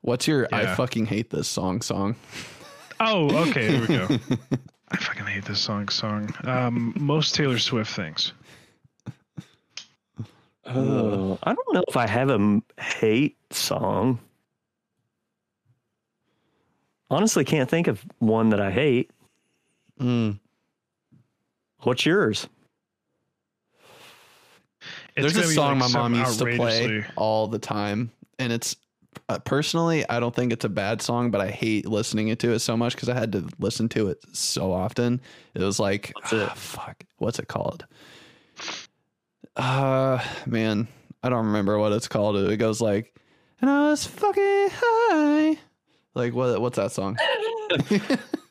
[0.00, 2.16] what's your I fucking hate this song song?
[3.00, 4.08] Oh, okay, here we go.
[4.88, 5.88] I fucking hate this song.
[5.88, 6.32] Song.
[6.44, 8.32] Um, most Taylor Swift things.
[10.66, 14.18] Oh, I don't know if I have a hate song.
[17.10, 19.10] Honestly, can't think of one that I hate.
[20.00, 20.38] Mm.
[21.80, 22.48] What's yours?
[25.16, 28.76] It's There's a song like my mom used to play all the time, and it's
[29.28, 32.58] uh, personally I don't think it's a bad song, but I hate listening to it
[32.60, 35.20] so much because I had to listen to it so often.
[35.54, 36.48] It was like, What's it?
[36.50, 37.86] ah, fuck, what's it called?
[39.56, 40.88] Uh, man,
[41.22, 42.36] I don't remember what it's called.
[42.36, 43.14] It goes like,
[43.60, 45.58] and I was fucking high.
[46.14, 46.60] Like what?
[46.60, 47.18] What's that song?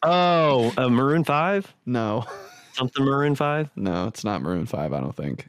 [0.05, 2.25] Oh, uh, Maroon Five, no,
[2.73, 3.69] something Maroon Five.
[3.77, 4.91] no, it's not Maroon Five.
[4.91, 5.47] I don't think.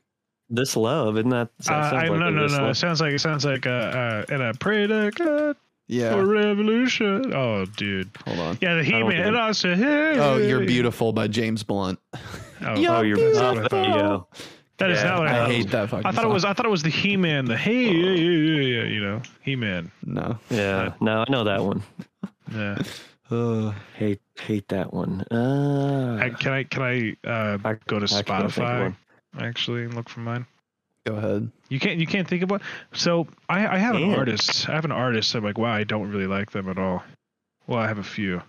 [0.50, 1.48] This love, isn't that?
[1.64, 2.58] that Uh, I, like no, no, no.
[2.58, 2.70] Love.
[2.70, 6.26] It sounds like it sounds like uh, uh, and I pray to God Yeah, for
[6.26, 7.32] revolution.
[7.34, 8.10] Oh, dude.
[8.26, 8.58] hold on.
[8.60, 9.28] Yeah, the He Man.
[9.28, 9.36] And.
[9.38, 10.18] I said, hey.
[10.18, 11.98] Oh, you're beautiful by James Blunt.
[12.14, 12.18] Oh,
[12.88, 14.28] Oh, you're that's oh, what I thought.
[14.38, 14.38] yeah.
[14.78, 16.04] That is Yeah, not what I, I hate that fucking.
[16.06, 16.44] I thought it was.
[16.44, 17.44] I thought it was the He Man.
[17.44, 19.90] The Hey, yeah, yeah, yeah, yeah, you know, He Man.
[20.04, 20.36] no.
[20.50, 21.82] Yeah, no, I know that one.
[22.52, 22.76] Yeah.
[23.30, 25.22] Uh, Hate hate that one.
[25.30, 28.82] Uh, I, can I can I uh, I- go to I can't think of Spotify
[28.82, 28.96] one.
[29.38, 30.46] Actually and look for mine?
[31.06, 31.50] go ahead.
[31.68, 32.62] You can't you can't think of one.
[32.92, 34.68] So I I have an artist.
[34.68, 35.34] I have an artist.
[35.34, 37.02] I'm like, wow, I don't really like them at all.
[37.66, 38.40] Well, I have a few.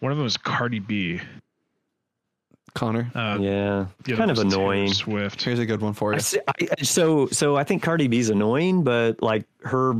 [0.00, 1.20] One of them is Cardi B.
[2.74, 4.92] Connor, Uh, yeah, the kind of one's Taylor annoying.
[4.92, 5.42] Swift.
[5.42, 6.20] here's a good one for I you.
[6.20, 9.94] see, I, so so I think Cardi B's annoying, but like her,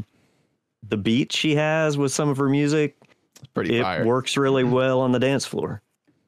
[0.88, 2.96] the beat she has with some of her music,
[3.38, 4.04] It's pretty it fire.
[4.04, 5.80] works really well on the dance floor.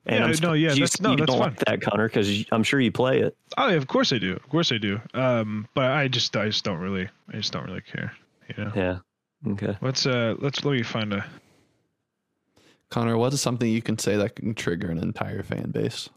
[0.06, 1.48] Yeah, I'm no, yeah, you, that's- no, you that's don't fine.
[1.50, 3.36] like that, Connor, because I'm sure you play it.
[3.58, 4.32] Oh, yeah, of course I do.
[4.32, 5.00] Of course I do.
[5.14, 8.12] Um, but I just I just don't really I just don't really care.
[8.56, 8.72] You know.
[8.74, 8.98] Yeah.
[9.52, 9.76] Okay.
[9.82, 11.24] Let's uh let's let me find a
[12.90, 16.08] Connor, what is something you can say that can trigger an entire fan base?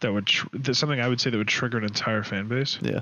[0.00, 2.78] that would tr- that's something I would say that would trigger an entire fan base.
[2.80, 3.00] Yeah.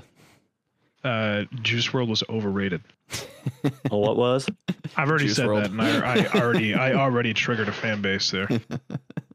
[1.01, 2.81] Uh, Juice WRLD was overrated.
[3.89, 4.47] Well, what was?
[4.97, 5.61] I've already Juice said WRLD.
[5.61, 8.47] that, and I, I already I already triggered a fan base there.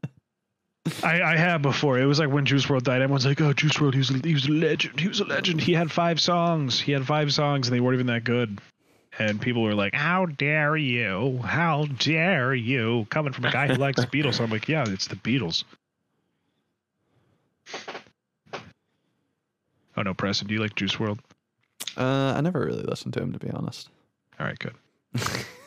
[1.03, 1.99] I, I have before.
[1.99, 3.01] It was like when Juice WRLD died.
[3.01, 4.99] Everyone's like, "Oh, Juice WRLD, he was a, he was a legend.
[4.99, 5.61] He was a legend.
[5.61, 6.79] He had five songs.
[6.79, 8.59] He had five songs, and they weren't even that good."
[9.17, 11.39] And people were like, "How dare you?
[11.43, 15.15] How dare you?" Coming from a guy who likes Beatles, I'm like, "Yeah, it's the
[15.15, 15.63] Beatles."
[19.97, 21.19] Oh no, Preston, do you like Juice WRLD?
[21.97, 23.89] Uh, I never really listened to him to be honest.
[24.39, 24.75] All right, good.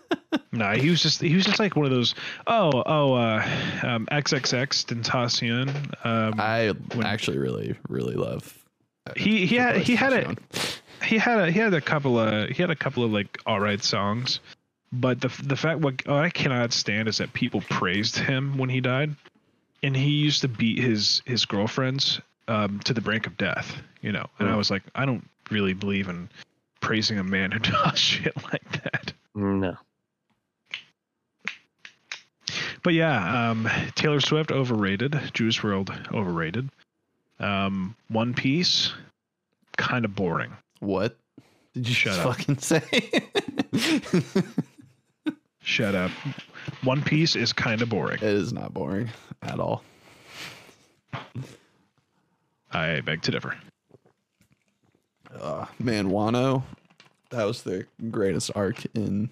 [0.52, 2.14] nah, he was just he was just like one of those.
[2.46, 3.42] Oh, oh, uh,
[3.82, 6.04] um, XXXTentacion.
[6.04, 8.56] Um, I When- actually really, really love.
[9.06, 10.36] uh, he he had he had a
[11.04, 13.60] he had a he had a couple of he had a couple of like all
[13.60, 14.40] right songs,
[14.92, 18.68] but the the fact what, what I cannot stand is that people praised him when
[18.70, 19.14] he died,
[19.82, 23.74] and he used to beat his his girlfriends um, to the brink of death.
[24.00, 24.58] You know, and I Hmm.
[24.58, 26.28] was like, I don't really believe in
[26.80, 29.11] praising a man who does shit like that.
[29.34, 29.76] No.
[32.82, 35.18] But yeah, um, Taylor Swift overrated.
[35.32, 36.68] Juice WRLD overrated.
[37.38, 38.92] Um, One Piece,
[39.76, 40.52] kind of boring.
[40.80, 41.16] What
[41.74, 42.36] did you Shut up.
[42.36, 42.82] fucking say?
[45.62, 46.10] Shut up.
[46.82, 48.16] One Piece is kind of boring.
[48.16, 49.10] it is not boring
[49.42, 49.82] at all.
[52.72, 53.56] I beg to differ.
[55.40, 56.62] Uh, man, Wano,
[57.32, 59.28] that was the greatest arc in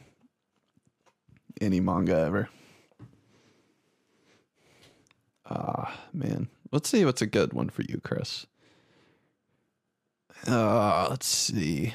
[1.60, 2.48] any manga ever.
[5.48, 6.48] Ah, man.
[6.72, 8.46] Let's see what's a good one for you, Chris.
[10.46, 11.94] Uh, let's see.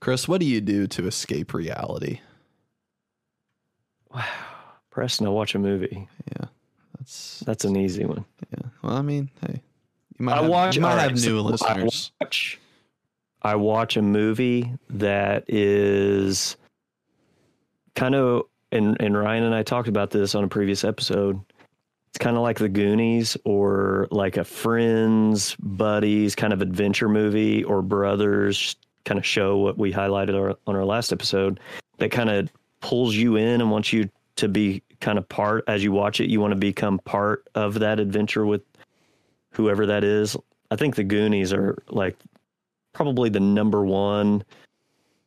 [0.00, 2.20] Chris, what do you do to escape reality?
[4.90, 6.08] Preston, I watch a movie.
[6.32, 6.46] Yeah,
[6.98, 8.24] that's That's an easy one.
[8.50, 8.68] yeah.
[8.82, 9.62] Well, I mean, hey,
[10.20, 10.76] you might I have, watch.
[10.76, 12.60] you might have right, new so I watch,
[13.42, 16.56] I watch a movie that is
[17.94, 21.40] kind of, and and Ryan and I talked about this on a previous episode.
[22.08, 27.64] It's kind of like the Goonies or like a friends, buddies kind of adventure movie
[27.64, 31.58] or brothers kind of show what we highlighted our, on our last episode
[31.96, 35.82] that kind of pulls you in and wants you to be kind of part as
[35.82, 36.28] you watch it.
[36.28, 38.62] You want to become part of that adventure with
[39.52, 40.36] whoever that is.
[40.70, 42.16] I think the Goonies are like
[42.92, 44.44] probably the number one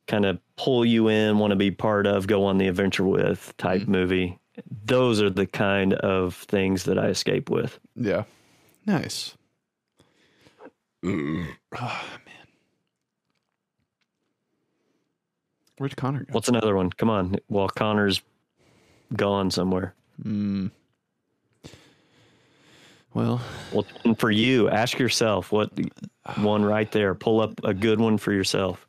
[0.06, 3.54] kind of pull you in, want to be part of, go on the adventure with
[3.56, 3.88] type Mhm.
[3.88, 4.38] movie.
[4.84, 7.78] Those are the kind of things that I escape with.
[7.96, 8.24] Yeah,
[8.86, 9.34] nice.
[11.02, 12.46] Oh man,
[15.78, 16.32] where'd Connor go?
[16.32, 16.90] What's another one?
[16.90, 17.36] Come on.
[17.48, 18.22] Well, Connor's
[19.16, 19.94] gone somewhere.
[20.22, 20.70] Mm.
[23.14, 23.40] Well,
[23.72, 25.70] Well, and for you, ask yourself what
[26.38, 27.14] one right there.
[27.14, 28.86] Pull up a good one for yourself.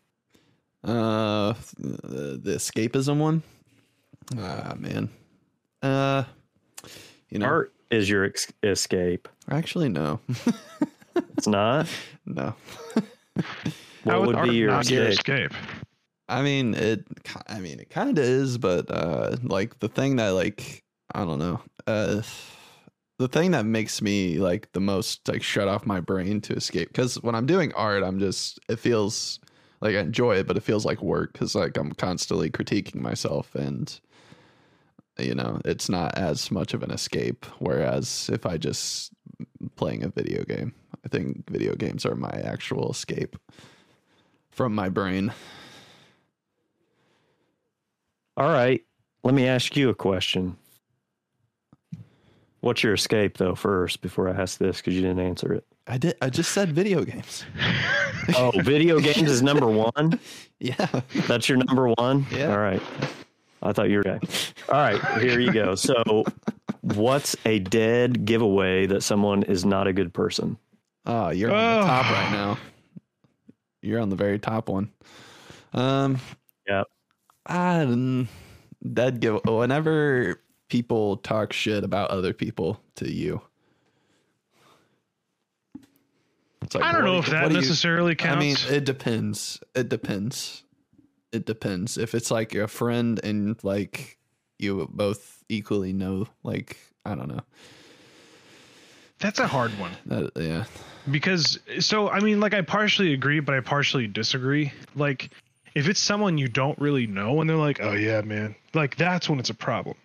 [0.83, 3.43] uh, the, the escapism one.
[4.37, 5.09] Ah, man.
[5.83, 6.23] Uh,
[7.29, 9.27] you know, Art is your ex- escape.
[9.49, 10.19] actually, no,
[11.37, 11.87] It's not.
[12.25, 12.55] no.
[14.03, 15.51] What would art be your not your escape?
[15.51, 15.53] escape?
[16.27, 17.03] I mean it.
[17.47, 20.83] I mean it kind of is, but uh, like the thing that like
[21.13, 21.61] I don't know.
[21.85, 22.21] Uh,
[23.17, 26.89] the thing that makes me like the most like shut off my brain to escape
[26.89, 29.39] because when I'm doing art, I'm just it feels
[29.81, 33.55] like I enjoy it, but it feels like work because like I'm constantly critiquing myself
[33.55, 33.99] and
[35.17, 37.45] you know it's not as much of an escape.
[37.59, 40.73] Whereas if I just mm, playing a video game,
[41.05, 43.37] I think video games are my actual escape
[44.51, 45.31] from my brain.
[48.37, 48.83] All right.
[49.23, 50.57] Let me ask you a question.
[52.65, 55.63] What's your escape though first before I ask this because you didn't answer it.
[55.85, 56.15] I did.
[56.19, 57.45] I just said video games.
[58.35, 60.19] Oh, video games is number one.
[60.59, 60.87] Yeah.
[61.27, 62.25] That's your number one.
[62.31, 62.49] Yeah.
[62.51, 62.81] All right.
[63.61, 64.19] I thought you were okay.
[64.69, 64.99] All right.
[65.21, 65.75] Here you go.
[65.75, 66.23] So,
[66.81, 70.57] what's a dead giveaway that someone is not a good person?
[71.05, 71.81] Oh, you're on Oh.
[71.81, 72.57] the top right now.
[73.83, 74.89] You're on the very top one.
[75.73, 76.17] Um.
[76.67, 76.85] Yeah.
[77.45, 78.29] I didn't-
[79.19, 80.41] give whenever
[80.75, 83.41] people talk shit about other people to you.
[86.73, 88.35] Like, I don't know if you- that do you- necessarily counts.
[88.35, 89.61] I mean, it depends.
[89.73, 90.63] It depends.
[91.31, 91.97] It depends.
[91.97, 94.17] If it's like a friend and like
[94.59, 97.41] you both equally know, like I don't know.
[99.19, 100.65] That's a hard one That, yeah.
[101.09, 104.73] because so I mean, like I partially agree, but I partially disagree.
[104.95, 105.29] Like
[105.73, 109.29] if it's someone you don't really know and they're like, "Oh yeah, man," like that's
[109.29, 109.95] when it's a problem.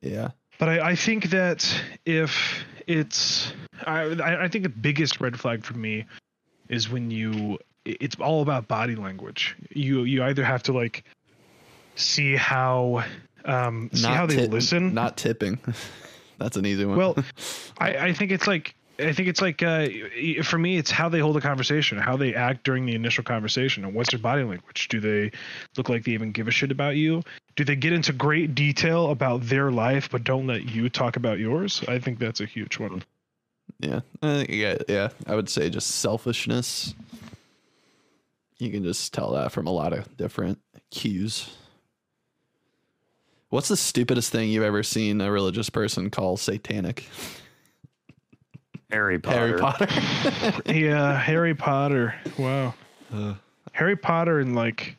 [0.00, 0.30] Yeah.
[0.58, 1.68] But I, I think that
[2.04, 3.52] if it's,
[3.84, 4.04] I,
[4.44, 6.06] I think the biggest red flag for me
[6.68, 9.54] is when you, it's all about body language.
[9.70, 11.04] You you either have to like
[11.94, 13.04] see how,
[13.44, 14.94] um, see how they tip- listen.
[14.94, 15.58] Not tipping.
[16.38, 16.96] That's an easy one.
[16.96, 17.16] Well,
[17.78, 19.88] I, I think it's like I think it's like uh,
[20.42, 23.84] for me, it's how they hold a conversation, how they act during the initial conversation,
[23.84, 24.88] and what's their body language.
[24.88, 25.32] Do they
[25.76, 27.22] look like they even give a shit about you?
[27.56, 31.38] Do they get into great detail about their life but don't let you talk about
[31.38, 31.82] yours?
[31.88, 33.02] I think that's a huge one.
[33.80, 34.00] yeah.
[34.22, 34.78] Think, yeah.
[34.88, 35.08] Yeah.
[35.26, 36.94] I would say just selfishness.
[38.58, 40.58] You can just tell that from a lot of different
[40.90, 41.54] cues.
[43.50, 47.08] What's the stupidest thing you've ever seen a religious person call satanic?
[48.90, 49.38] Harry Potter.
[49.38, 50.62] Harry Potter.
[50.72, 52.14] Yeah, Harry Potter.
[52.38, 52.74] Wow,
[53.12, 53.34] Uh,
[53.72, 54.96] Harry Potter and like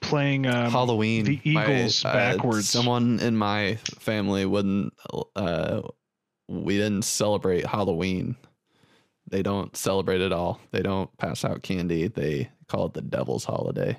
[0.00, 1.24] playing um, Halloween.
[1.24, 2.68] the My- Eagles uh, backwards.
[2.68, 4.92] someone in my family wouldn't.
[5.36, 5.82] Uh,
[6.48, 8.36] we didn't celebrate Halloween.
[9.28, 10.60] They don't celebrate at all.
[10.72, 12.08] They don't pass out candy.
[12.08, 13.98] They call it the Devil's Holiday.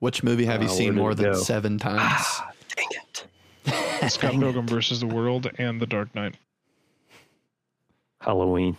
[0.00, 1.38] Which movie have you Wow, seen more than go?
[1.38, 2.00] seven times?
[2.02, 4.10] Ah, dang it.
[4.10, 6.34] Scott Pilgrim versus the World and The Dark Knight.
[8.22, 8.76] Halloween.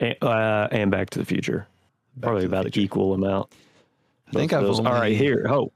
[0.00, 1.66] And, uh, and Back to the Future.
[2.16, 2.80] Back Probably the about Future.
[2.80, 3.50] equal amount.
[4.28, 5.46] I think I've only, All right, here.
[5.48, 5.72] Oh.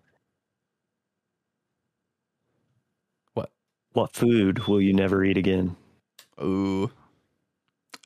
[3.34, 3.50] What?
[3.94, 5.74] What food will you never eat again?
[6.42, 6.90] Ooh.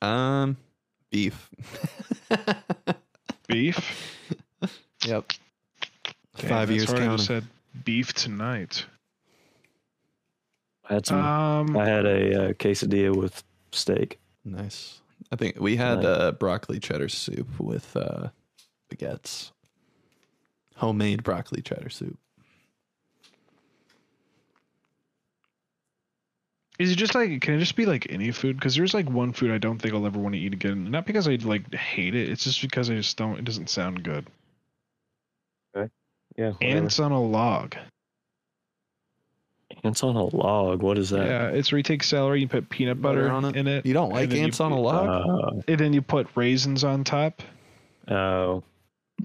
[0.02, 0.57] Um,
[1.11, 1.50] beef.
[3.48, 4.16] Beef.
[5.07, 5.30] yep.
[6.36, 7.16] Damn, Five years where I counting.
[7.16, 7.44] just said
[7.84, 8.84] beef tonight.
[10.89, 11.20] I had some.
[11.20, 14.18] Um, I had a uh, quesadilla with steak.
[14.45, 15.01] Nice.
[15.32, 18.28] I think we had uh, broccoli cheddar soup with uh,
[18.91, 19.51] baguettes.
[20.76, 22.18] Homemade broccoli cheddar soup.
[26.78, 28.57] Is it just like can it just be like any food?
[28.57, 30.91] Because there's like one food I don't think I'll ever want to eat again.
[30.91, 32.28] Not because I like hate it.
[32.28, 33.39] It's just because I just don't.
[33.39, 34.26] It doesn't sound good.
[35.74, 35.91] Okay.
[36.37, 36.51] Yeah.
[36.53, 36.76] whatever.
[36.82, 37.76] Ants on a log.
[39.85, 40.83] Ants on a log.
[40.83, 41.27] What is that?
[41.27, 43.57] Yeah, it's where you take celery, you put peanut butter, Butter on it?
[43.57, 43.87] in it.
[43.87, 45.09] You don't like ants you, on a log?
[45.57, 47.43] Uh, And then you put raisins on top.
[48.09, 48.62] oh,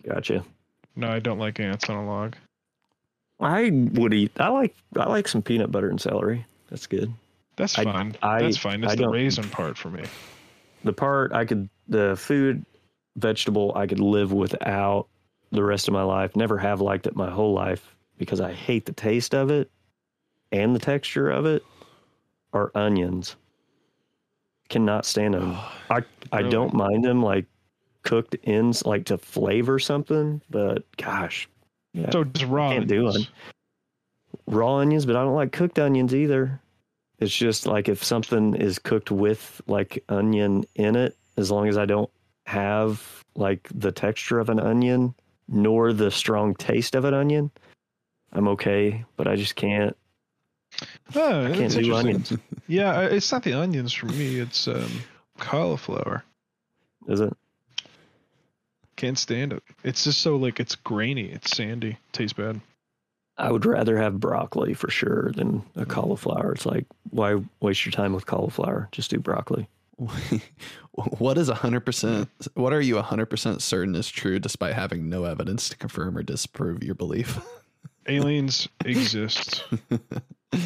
[0.07, 0.43] gotcha.
[0.95, 2.35] No, I don't like ants on a log.
[3.39, 4.31] I would eat.
[4.39, 4.75] I like.
[4.97, 6.45] I like some peanut butter and celery.
[6.69, 7.11] That's good.
[7.55, 8.15] That's I- fine.
[8.21, 8.83] I- That's fine.
[8.83, 10.03] It's I the raisin part for me.
[10.83, 12.63] The part I could, the food,
[13.15, 15.07] vegetable I could live without
[15.51, 16.35] the rest of my life.
[16.35, 19.69] Never have liked it my whole life because I hate the taste of it
[20.51, 21.63] and the texture of it.
[22.53, 23.37] Are onions.
[24.67, 25.57] Cannot stand them.
[25.89, 27.45] I I don't mind them like
[28.03, 31.47] cooked in like to flavor something, but gosh,
[31.93, 32.71] yeah, So just raw.
[32.73, 33.29] Can't do onions.
[34.47, 36.59] raw onions, but I don't like cooked onions either.
[37.19, 41.77] It's just like if something is cooked with like onion in it, as long as
[41.77, 42.09] I don't
[42.47, 45.13] have like the texture of an onion
[45.47, 47.49] nor the strong taste of an onion,
[48.33, 49.05] I'm okay.
[49.15, 49.95] But I just can't.
[51.15, 52.33] Oh, I can't do onions.
[52.67, 54.39] Yeah, it's not the onions for me.
[54.39, 55.01] It's um,
[55.39, 56.23] cauliflower.
[57.07, 57.35] Is it?
[58.95, 59.61] Can't stand it.
[59.83, 61.29] It's just so like it's grainy.
[61.31, 61.97] It's sandy.
[62.13, 62.61] Tastes bad.
[63.37, 66.53] I would rather have broccoli for sure than a cauliflower.
[66.53, 68.87] It's like why waste your time with cauliflower?
[68.93, 69.67] Just do broccoli.
[70.91, 75.77] what is 100% what are you 100% certain is true despite having no evidence to
[75.77, 77.39] confirm or disprove your belief
[78.07, 79.63] Aliens exist.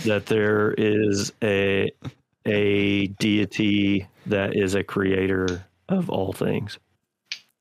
[0.05, 1.91] That there is a
[2.45, 6.77] a deity that is a creator of all things.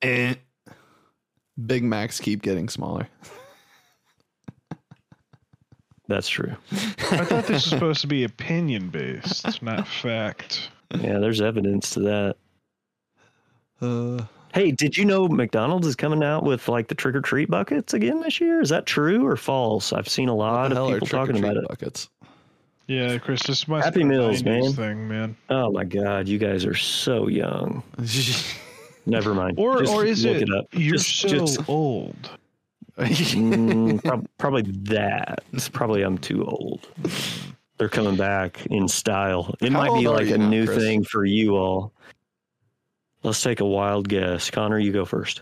[0.01, 0.35] Eh.
[1.65, 3.07] big macs keep getting smaller
[6.07, 6.53] That's true.
[6.71, 10.69] I thought this was supposed to be opinion based, not fact.
[10.93, 12.35] Yeah, there's evidence to that.
[13.81, 17.49] uh, Hey, did you know McDonald's is coming out with like the trick or treat
[17.49, 18.61] buckets again this year?
[18.61, 19.91] Is that true or false?
[19.91, 21.67] I've seen a lot of people talking about it.
[21.67, 22.07] buckets
[22.87, 24.71] Yeah, Chris, this must Happy be a Meals, man.
[24.73, 25.35] Thing, man.
[25.49, 27.81] Oh my god, you guys are so young.
[29.07, 29.55] Never mind.
[29.59, 30.65] Or Just or is look it, up.
[30.71, 32.29] you're Just- so just- old?
[32.97, 35.43] Mm, prob- probably that.
[35.51, 36.87] It's probably I'm too old.
[37.77, 39.53] They're coming back in style.
[39.61, 40.77] It How might be like a now, new Chris?
[40.77, 41.91] thing for you all.
[43.23, 44.49] Let's take a wild guess.
[44.49, 45.41] Connor, you go first.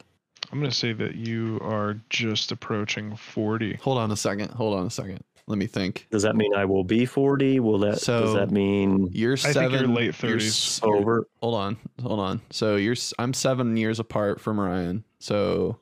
[0.51, 3.75] I'm gonna say that you are just approaching 40.
[3.75, 6.65] hold on a second hold on a second let me think Does that mean I
[6.65, 7.59] will be 40?
[7.59, 10.81] Will that so does that mean you're think seven you're late 30s.
[10.81, 11.27] you're- over?
[11.41, 15.79] hold on hold on so you're I'm seven years apart from ryan so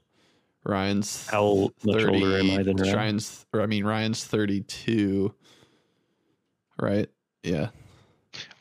[0.63, 2.95] ryan's How old- much older am I than Ryan?
[2.95, 5.33] Ryan's, or I mean Ryan's 32,
[6.79, 7.07] right?
[7.43, 7.69] Yeah,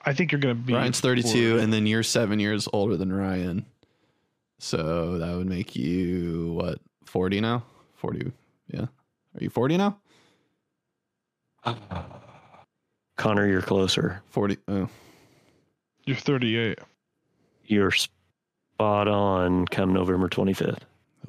[0.05, 0.73] I think you're gonna be.
[0.75, 1.63] Ryan's 32, 40.
[1.65, 3.67] and then you're seven years older than Ryan.
[4.59, 7.65] So that would make you what 40 now?
[7.97, 8.33] 40,
[8.69, 8.83] yeah.
[8.83, 9.99] Are you 40 now?
[13.17, 14.23] Connor, you're closer.
[14.31, 14.57] 40.
[14.69, 14.89] Oh,
[16.05, 16.79] you're 38.
[17.67, 20.79] You're spot on come November 25th.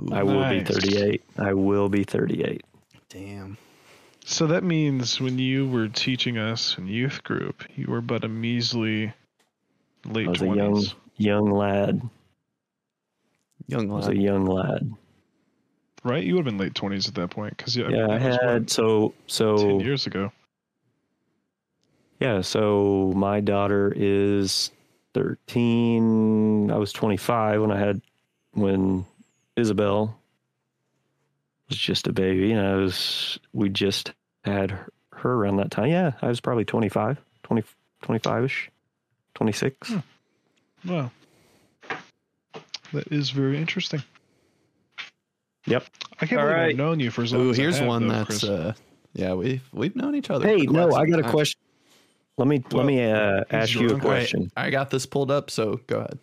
[0.01, 0.67] Ooh, I will Nice.
[0.67, 1.23] be 38.
[1.37, 2.63] I will be 38.
[3.09, 3.57] damn.
[4.23, 8.27] So that means when you were teaching us in youth group, you were but a
[8.29, 9.11] measly
[10.05, 10.93] late I was a young 20s.
[11.17, 12.01] young lad.
[13.67, 14.15] Young I was lad.
[14.15, 14.93] a young lad.
[16.03, 16.23] Right?
[16.23, 18.43] You would have been late 20s at that point because yeah, Yeah, I was, what,
[18.43, 20.31] had so so 10 years ago.
[22.19, 24.71] yeah, so my daughter is
[25.13, 26.71] 13.
[26.71, 28.01] I was 25 when I had
[28.53, 29.05] when
[29.55, 30.17] Isabel
[31.69, 34.71] was just a baby and I was we just had
[35.13, 35.89] her, around that time.
[35.89, 37.63] Yeah, I was probably 25, 20
[38.03, 38.67] 25ish.
[39.35, 39.87] 26.
[39.87, 39.99] Hmm.
[40.85, 41.11] Wow.
[42.93, 44.03] That is very interesting.
[45.67, 45.85] Yep.
[46.19, 46.69] I can't All believe right.
[46.71, 48.73] I've known you for as long Ooh, as here's have, one though, that's uh,
[49.13, 50.47] yeah, we've we've known each other.
[50.47, 51.31] Hey, for no, I some got a time.
[51.31, 51.59] question.
[52.37, 54.07] Let me Well, let me uh, ask you a uncle.
[54.09, 54.51] All right, question.
[54.57, 56.19] I got this pulled up, so go ahead.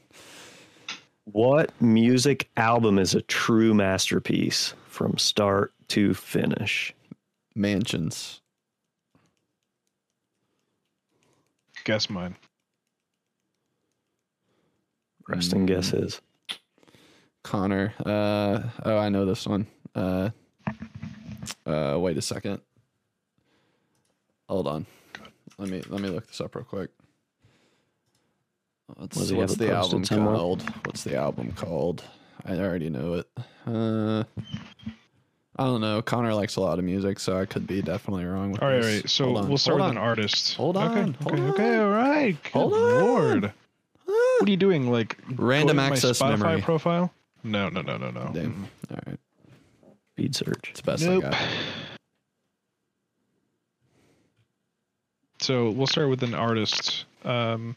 [1.25, 6.95] What music album is a true masterpiece from start to finish?
[7.55, 8.41] Mansions.
[11.85, 12.35] Guess mine.
[15.29, 15.69] Resting Mm.
[15.69, 16.21] guesses.
[17.49, 17.95] Connor.
[18.05, 19.67] Uh oh, I know this one.
[19.95, 20.29] Uh
[21.67, 22.61] uh wait a second.
[24.51, 24.87] Hold on.
[25.57, 26.91] Let me let me look this up real quick.
[28.97, 30.35] What's, Does he what's have it the posted album somewhere?
[30.35, 30.63] called?
[30.85, 32.05] What's the album called?
[32.45, 33.27] I already know it.
[33.67, 34.25] Uh
[35.61, 36.03] I don't know.
[36.03, 38.77] Connor likes a lot of music, so I could be definitely wrong with All right,
[38.77, 38.95] all this.
[39.03, 39.11] right.
[39.11, 40.05] So Hold on, we'll start hold with an on.
[40.09, 40.55] artist.
[40.55, 41.15] Hold on, Okay.
[41.25, 41.79] hold okay.
[41.79, 41.81] on.
[41.83, 42.43] All right.
[42.43, 42.99] Good Hold on.
[43.01, 43.53] Lord.
[44.05, 44.91] What are you doing?
[44.93, 46.63] Like Random going to access my Spotify memory.
[46.63, 47.13] profile?
[47.45, 48.31] No, no, no, no, no.
[48.35, 48.69] Damn.
[48.91, 49.19] All right.
[50.15, 50.69] Speed search.
[50.71, 51.25] It's the best Nope.
[51.25, 51.39] I got.
[55.41, 57.05] So we'll start with an artist.
[57.25, 57.77] Um,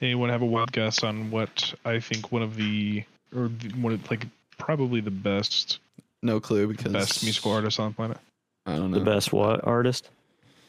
[0.00, 3.04] anyone have a wild guess on what I think one of the
[3.34, 4.26] or the, one of like
[4.58, 5.80] probably the best
[6.22, 8.18] No clue because best musical artist on the planet?
[8.66, 8.98] I don't know.
[8.98, 10.08] The best what artist?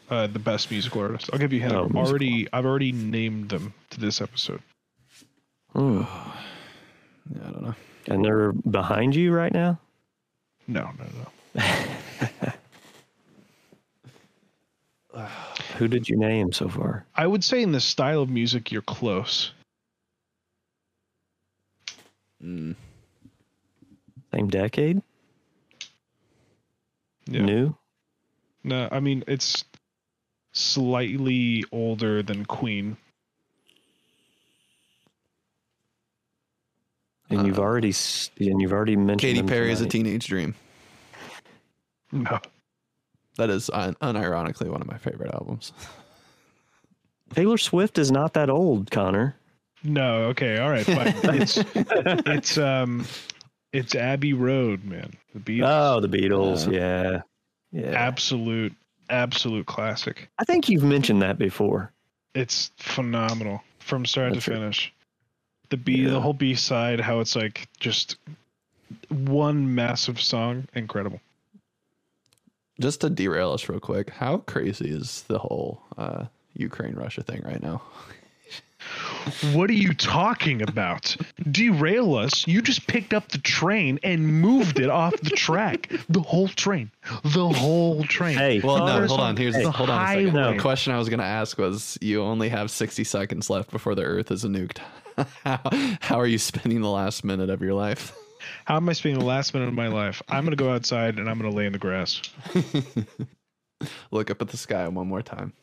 [0.10, 1.30] Uh, the best musical artist.
[1.32, 1.74] I'll give you a hint.
[1.76, 2.10] Oh, I've musical.
[2.10, 4.62] already I've already named them to this episode.
[5.76, 6.36] Oh,
[7.36, 7.76] Yeah, I don't know.
[8.08, 9.80] And they're behind you right now.
[10.68, 11.64] No, no,
[15.16, 15.26] no.
[15.78, 17.06] Who did you name so far?
[17.16, 19.52] I would say in the style of music, you're close.
[22.44, 22.76] Mm.
[24.34, 25.02] Same decade?
[27.26, 27.42] Yeah.
[27.42, 27.76] New?
[28.64, 29.64] No, I mean it's
[30.52, 32.98] slightly older than Queen.
[37.30, 37.94] And you've Uh, already
[38.40, 40.56] and you've already mentioned Katy Perry is a teenage dream.
[42.12, 42.40] No.
[43.38, 45.72] That is un- unironically one of my favorite albums.
[47.34, 49.36] Taylor Swift is not that old, Connor.
[49.84, 51.14] No, okay, all right, fine.
[51.42, 53.06] It's it's um
[53.72, 55.14] it's Abbey Road, man.
[55.36, 55.68] The Beatles.
[55.96, 56.72] Oh, the Beatles.
[56.72, 57.22] Yeah.
[57.72, 57.92] Yeah.
[57.92, 58.74] absolute
[59.12, 60.30] absolute classic.
[60.40, 61.94] I think you've mentioned that before.
[62.34, 64.58] It's phenomenal from start That's to right.
[64.60, 64.94] finish.
[65.70, 66.12] The B Yeah.
[66.12, 68.18] the whole B side, how it's like just
[69.10, 71.20] one massive song, incredible.
[72.80, 77.42] Just to derail us real quick, how crazy is the whole uh, Ukraine Russia thing
[77.44, 77.82] right now?
[79.54, 81.16] What are you talking about?
[81.52, 82.48] Derail us?
[82.48, 85.92] You just picked up the train and moved it off the track.
[86.10, 86.92] The whole train.
[87.24, 88.38] The whole train.
[88.38, 89.38] Hey, Well, no, hold on- on.
[89.38, 90.30] Here's hey, hold on a second.
[90.30, 90.56] highway.
[90.56, 93.96] The question I was going to ask was: You only have 60 seconds left before
[93.96, 94.80] the Earth is nuked.
[95.46, 95.60] how,
[96.02, 98.16] how are you spending the last minute of your life?
[98.66, 100.22] How am I spending the last minute of my life?
[100.30, 102.22] I'm gonna go outside and I'm gonna lay in the grass.
[104.12, 105.54] Look up at the sky one more time.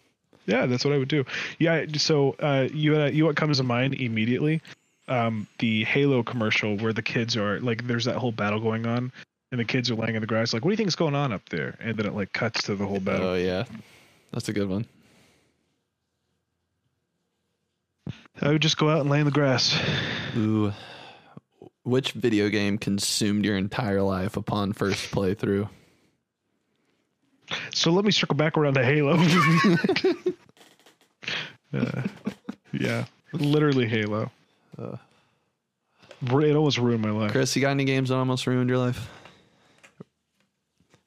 [0.47, 1.25] Yeah, that's what I would do.
[1.59, 4.63] Yeah, so uh, you uh, you what comes to mind immediately?
[5.09, 9.13] Um, the Halo commercial where the kids are like, there's that whole battle going on,
[9.53, 11.15] and the kids are laying in the grass, like, what do you think is going
[11.15, 11.77] on up there?
[11.81, 13.29] And then it like cuts to the whole battle.
[13.29, 13.65] Oh yeah,
[14.33, 14.87] that's a good one.
[18.41, 19.79] I would just go out and lay in the grass.
[20.37, 20.73] Ooh,
[21.85, 25.69] which video game consumed your entire life upon first playthrough?
[27.73, 29.17] So let me circle back around to Halo.
[31.75, 32.03] Uh,
[32.73, 34.31] yeah, literally Halo.
[34.79, 34.97] Uh.
[36.23, 37.33] It almost ruined my life.
[37.33, 39.11] Chris, you got any games that almost ruined your life?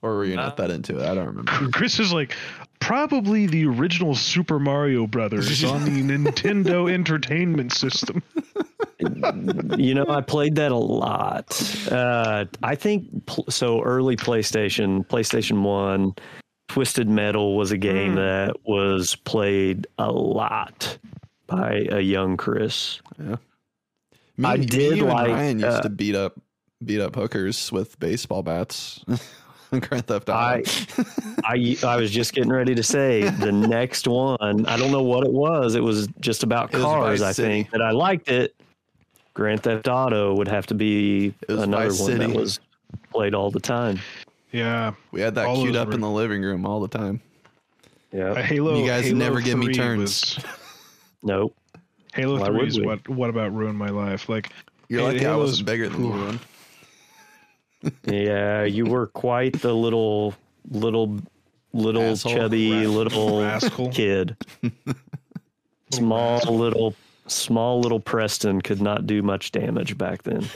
[0.01, 1.09] Or were you not that into it?
[1.09, 1.51] I don't remember.
[1.73, 2.35] Chris is like
[2.79, 8.23] probably the original Super Mario Brothers on the Nintendo Entertainment System.
[9.77, 11.89] You know, I played that a lot.
[11.91, 13.81] Uh, I think pl- so.
[13.81, 16.13] Early PlayStation, PlayStation One,
[16.67, 18.17] Twisted Metal was a game Hmm.
[18.17, 20.97] that was played a lot
[21.47, 22.99] by a young Chris.
[23.17, 23.35] Me,
[24.43, 26.39] I did you and like, Ryan used uh, to beat up
[26.85, 29.03] beat up hookers with baseball bats.
[29.71, 30.35] Grand Theft Auto.
[30.35, 30.63] I,
[31.43, 34.65] I I was just getting ready to say the next one.
[34.65, 35.75] I don't know what it was.
[35.75, 37.19] It was just about It cars.
[37.19, 38.55] Vice I think that I liked it.
[39.39, 42.59] Grand Theft Auto would have to be another Vice one that was
[43.13, 43.99] played all the time.
[44.51, 47.21] Yeah, we had that all queued up were- in the living room all the time.
[48.11, 48.31] Yeah.
[48.31, 48.77] Uh, Halo.
[48.79, 50.35] You guys Halo never give me turns.
[50.35, 50.45] was-
[51.23, 51.55] Nope.
[52.13, 52.85] Halo Why Three is we?
[52.85, 54.27] what what about ruined my life?
[54.27, 54.51] Like
[54.89, 56.13] You're Hey, lucky I wasn't bigger than you.
[56.13, 56.39] Oof.
[57.83, 57.93] Ron.
[58.07, 60.33] Yeah, you were quite the little,
[60.69, 61.17] little,
[61.71, 62.33] little Asshole.
[62.35, 63.89] chubby Ra- little rascal.
[63.91, 64.35] kid.
[65.91, 66.93] Small little,
[67.29, 70.47] small little Preston could not do much damage back then.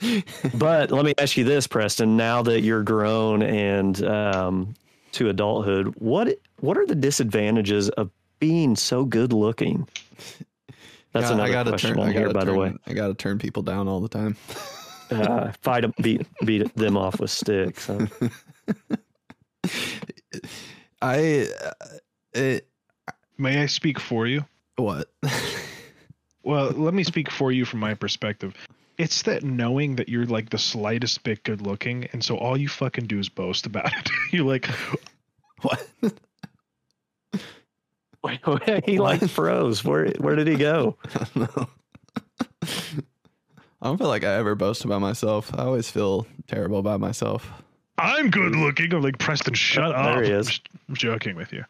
[0.54, 2.16] but let me ask you this, Preston.
[2.16, 4.74] Now that you're grown and um,
[5.12, 9.88] to adulthood, what what are the disadvantages of being so good looking?
[11.12, 12.00] That's God, another I gotta question turn.
[12.00, 12.74] on I here, gotta by turn, the way.
[12.86, 14.36] I gotta turn people down all the time.
[15.10, 17.86] Uh, fight 'em- beat beat them off with sticks.
[17.86, 18.06] huh?
[21.02, 21.48] I.
[21.64, 21.70] Uh,
[22.32, 22.66] it,
[23.38, 24.44] May I speak for you?
[24.76, 25.10] what?
[26.44, 28.54] Well, let me speak for you from my perspective.
[28.98, 32.68] It's that knowing that you're like the slightest bit good looking, and so all you
[32.68, 34.10] fucking do is boast about it.
[34.32, 34.66] you're like,
[35.62, 35.86] what?
[38.84, 39.84] he like froze.
[39.84, 40.96] Where where did he go?
[41.14, 41.68] I don't know.
[43.80, 45.52] I don't feel like I ever boast about myself.
[45.58, 47.50] I always feel terrible about myself.
[47.98, 48.92] I'm good looking.
[48.94, 50.14] I'm like Preston, shut up.
[50.16, 50.46] There he I'm is.
[50.48, 51.64] just- I'm joking with you.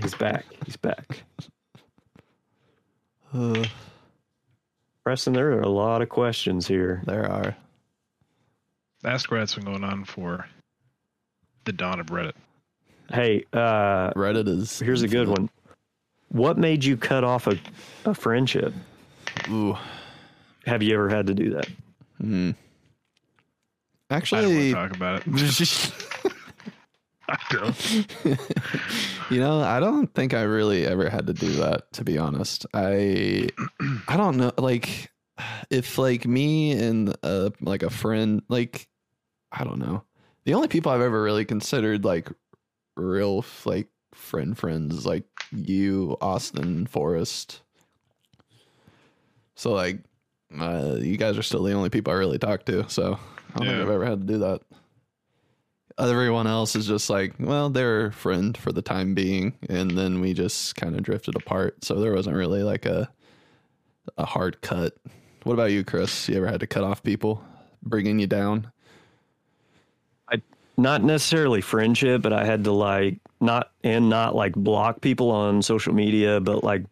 [0.00, 0.44] He's back.
[0.64, 1.22] He's back.
[3.34, 3.64] Uh,
[5.04, 7.02] Preston, there are a lot of questions here.
[7.06, 7.54] there are.
[9.04, 10.46] Ask Reddit's been going on for
[11.64, 12.32] the dawn of Reddit.
[13.10, 14.78] Hey, uh, Reddit is.
[14.78, 15.50] here's a good one.
[16.30, 17.58] What made you cut off a,
[18.06, 18.72] a friendship?
[19.50, 19.76] Ooh.
[20.66, 21.68] Have you ever had to do that?
[22.18, 22.50] Hmm.
[24.10, 26.33] I don't Actually, want to talk about it.
[27.28, 28.06] I don't.
[29.30, 31.92] you know, I don't think I really ever had to do that.
[31.94, 33.48] To be honest, I,
[34.08, 34.52] I don't know.
[34.58, 35.10] Like,
[35.70, 38.88] if like me and uh like a friend, like,
[39.52, 40.04] I don't know.
[40.44, 42.30] The only people I've ever really considered like
[42.96, 47.62] real like friend friends like you, Austin, Forrest.
[49.56, 50.00] So like,
[50.58, 52.88] uh, you guys are still the only people I really talk to.
[52.88, 53.18] So
[53.54, 53.72] I don't Yeah.
[53.74, 54.60] think I've ever had to do that.
[55.98, 60.20] Everyone else is just like, well, they're a friend for the time being, and then
[60.20, 61.84] we just kind of drifted apart.
[61.84, 63.08] So there wasn't really like a
[64.18, 64.94] a hard cut.
[65.44, 66.28] What about you, Chris?
[66.28, 67.42] You ever had to cut off people,
[67.82, 68.70] bringing you down?
[70.30, 70.42] I
[70.76, 75.62] Not necessarily friendship, but I had to like not and not like block people on
[75.62, 76.84] social media, but like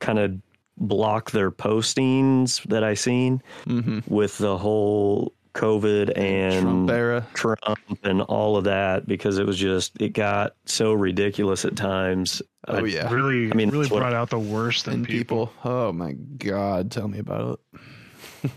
[0.00, 0.36] kind of
[0.76, 4.00] block their postings that I seen Mm-hmm.
[4.06, 7.26] with the whole COVID and Trump era.
[7.34, 12.40] Trump and all of that because it was just it got so ridiculous at times.
[12.68, 15.48] Oh I- yeah, Really, I mean, really that's what- brought out the worst in people.
[15.48, 15.70] people.
[15.72, 17.80] Oh my god, tell me about it.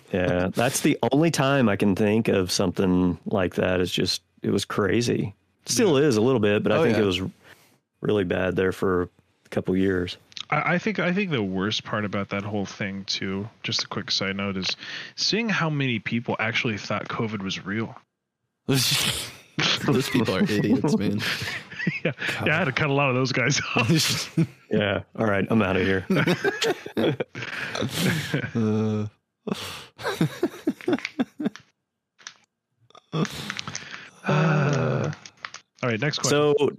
[0.13, 3.81] yeah, that's the only time I can think of something like that.
[3.81, 5.35] It's just it was crazy.
[5.65, 7.03] Still is a little bit, but I Oh, think yeah.
[7.03, 7.21] it was
[8.01, 9.03] really bad there for
[9.45, 10.17] a couple years.
[10.49, 13.87] I, I think I think the worst part about that whole thing too, just a
[13.87, 14.75] quick side note, is
[15.15, 17.95] seeing how many people actually thought COVID was real.
[18.67, 21.19] Those people are idiots, man.
[22.03, 22.11] yeah,
[22.45, 24.37] yeah, I had to cut a lot of those guys off.
[24.71, 25.03] Yeah.
[25.17, 26.05] All right, I'm out of here.
[28.55, 29.07] Uh,
[34.25, 35.11] Uh,
[35.81, 36.55] all right, next question.
[36.57, 36.69] so,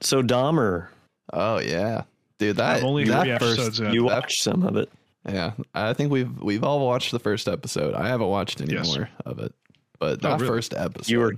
[0.00, 0.88] so Dahmer,
[1.32, 2.02] oh yeah,
[2.46, 2.56] dude.
[2.56, 3.92] That I'm only that first, episodes in.
[3.94, 4.90] you watched some of it.
[5.28, 7.94] Yeah, I think we've we've all watched the first episode.
[7.94, 8.94] I haven't watched any Yes.
[8.96, 9.54] more of it,
[9.98, 10.46] but Oh, really?
[10.46, 11.34] first episode, You were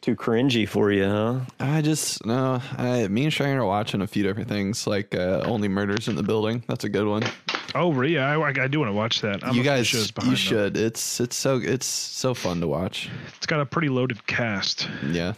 [0.00, 1.40] too cringy for you, huh?
[1.60, 2.60] I just no.
[2.76, 6.16] I me and Shane are watching a few different things, like uh, Only Murders in
[6.16, 6.64] the Building.
[6.66, 7.22] That's a good one.
[7.76, 8.14] oh, really?
[8.14, 9.44] Yeah, I, I do want to watch that.
[9.46, 10.36] I'm you guys, shows you behind, though.
[10.36, 10.76] should.
[10.76, 13.08] It's it's so it's so fun to watch.
[13.36, 14.88] It's got a pretty loaded cast.
[15.08, 15.34] Yeah.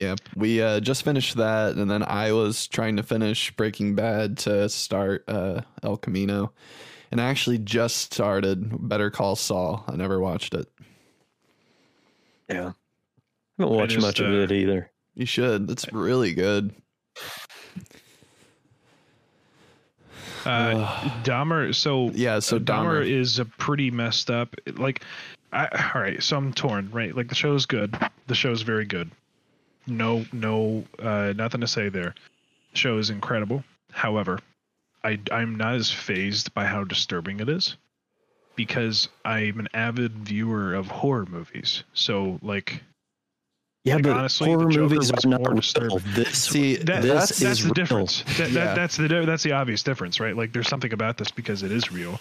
[0.00, 0.16] Yeah.
[0.36, 4.68] We uh, just finished that and then I was trying to finish Breaking Bad to
[4.68, 6.52] start uh, El Camino.
[7.10, 9.84] And I actually just started Better Call Saul.
[9.86, 10.66] I never watched it.
[12.48, 12.72] Yeah.
[13.58, 14.90] I haven't watched just, much of uh, it either.
[15.14, 15.70] You should.
[15.70, 16.74] It's really good.
[20.44, 20.84] Uh,
[21.22, 21.74] Dahmer.
[21.74, 23.08] So Yeah, so Dahmer, Dahmer.
[23.08, 24.54] is a pretty messed up.
[24.74, 25.04] Like,
[25.52, 26.22] I, all right.
[26.22, 26.90] So I'm torn.
[26.90, 27.14] Right.
[27.14, 27.96] Like the show's good.
[28.26, 29.10] The show's very good.
[29.86, 32.14] No, no, uh, nothing to say there.
[32.72, 33.62] The show is incredible.
[33.92, 34.38] However,
[35.02, 37.76] I I'm not as phased by how disturbing it is
[38.56, 41.84] because I'm an avid viewer of horror movies.
[41.92, 42.82] So like
[43.84, 46.00] Yeah, like, but honestly, horror movies was are not more disturbing.
[46.14, 47.74] This, See, that, This that's that's is the real.
[47.74, 48.22] difference.
[48.38, 48.64] That, Yeah.
[48.64, 50.36] that, that's the that's the obvious difference, right?
[50.36, 52.18] Like there's something about this because it is real,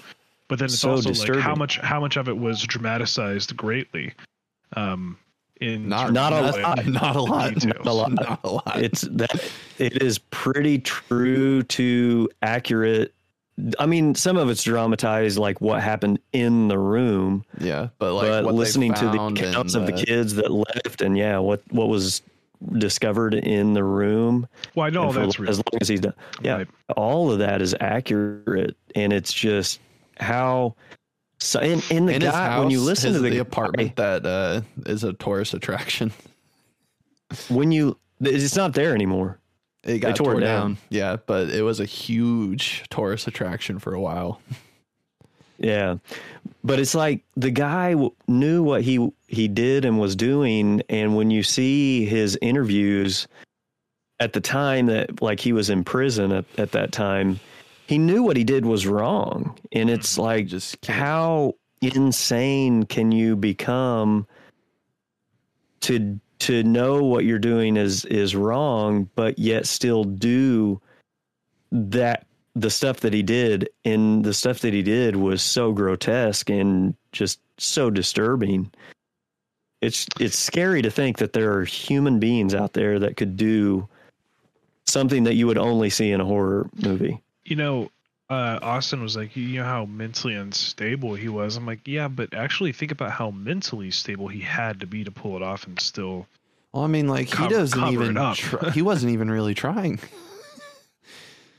[0.49, 4.13] but then it's So also like how much how much of it was dramatized greatly.
[4.75, 5.17] Um,
[5.63, 6.85] in not, Not a lot.
[6.85, 7.53] Not a lot.
[7.53, 7.65] Details.
[7.73, 8.11] Not a lot.
[8.13, 8.81] Not a lot.
[8.83, 9.49] it's that
[9.79, 13.13] it is pretty true to accurate.
[13.79, 18.43] I mean, some of it's dramatized, like what happened in the room, yeah, but like
[18.43, 22.23] but listening to the accounts of the kids that left, and yeah, what what was
[22.77, 24.47] discovered in the room.
[24.75, 25.49] Well, I know and for that's real.
[25.51, 26.13] as long as he's done.
[26.41, 26.67] Yeah, Right.
[26.97, 29.79] all of that is accurate, and it's just
[30.19, 30.75] how.
[31.43, 33.41] So, and, and the in guy, house, when you listen his- to the, the guy-
[33.41, 36.11] apartment that uh, is a tourist attraction,
[37.49, 39.39] when you, it's not there anymore.
[39.83, 40.41] it got tore down.
[40.41, 40.77] down.
[40.89, 44.39] Yeah, but it was a huge tourist attraction for a while.
[45.59, 45.97] Yeah,
[46.63, 51.15] but it's like the guy w- knew what he he did and was doing, and
[51.15, 53.27] when you see his interviews
[54.19, 57.39] at the time that like he was in prison at, at that time,
[57.87, 59.99] he knew what he did was wrong, and mm-hmm.
[59.99, 64.25] it's like Just how insane can you become
[65.81, 70.81] to to know what you're doing is is wrong, but yet still do
[71.71, 72.25] that
[72.55, 73.69] the stuff that he did.
[73.85, 78.71] And the stuff that he did was so grotesque and just so disturbing.
[79.81, 83.87] It's it's scary to think that there are human beings out there that could do
[84.85, 87.21] something that you would only see in a horror movie.
[87.53, 87.91] You know,
[88.31, 91.55] uh, Austin was like, you know how mentally unstable he was.
[91.55, 95.11] I'm like, yeah, but actually think about how mentally stable he had to be to
[95.11, 96.25] pull it off and still.
[96.71, 98.17] Well, I mean, like Cover- he doesn't even.
[98.17, 98.37] up.
[98.37, 99.99] Try, he wasn't even really trying.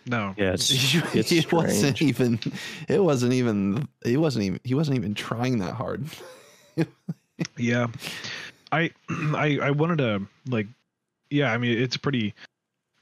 [0.05, 0.35] No.
[0.37, 2.03] Yeah, it's he it's wasn't strange.
[2.03, 2.41] even.
[2.89, 3.87] It wasn't even.
[4.05, 4.61] He wasn't even.
[4.65, 6.07] He wasn't even trying that hard.
[7.57, 7.87] Yeah.
[8.73, 10.67] I I I wanted to like
[11.31, 12.35] yeah, I mean it's pretty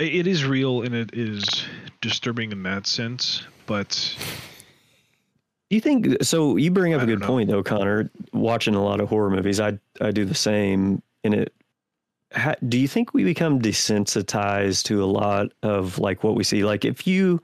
[0.02, 1.64] it, is real and it is
[2.00, 4.16] disturbing in that sense, but
[5.72, 6.56] Do you think so?
[6.58, 8.10] You bring up I a good point, though, Connor.
[8.34, 11.00] Watching a lot of horror movies, I I do the same.
[11.24, 11.54] And it,
[12.34, 16.62] ha, do you think we become desensitized to a lot of like what we see?
[16.62, 17.40] Like if you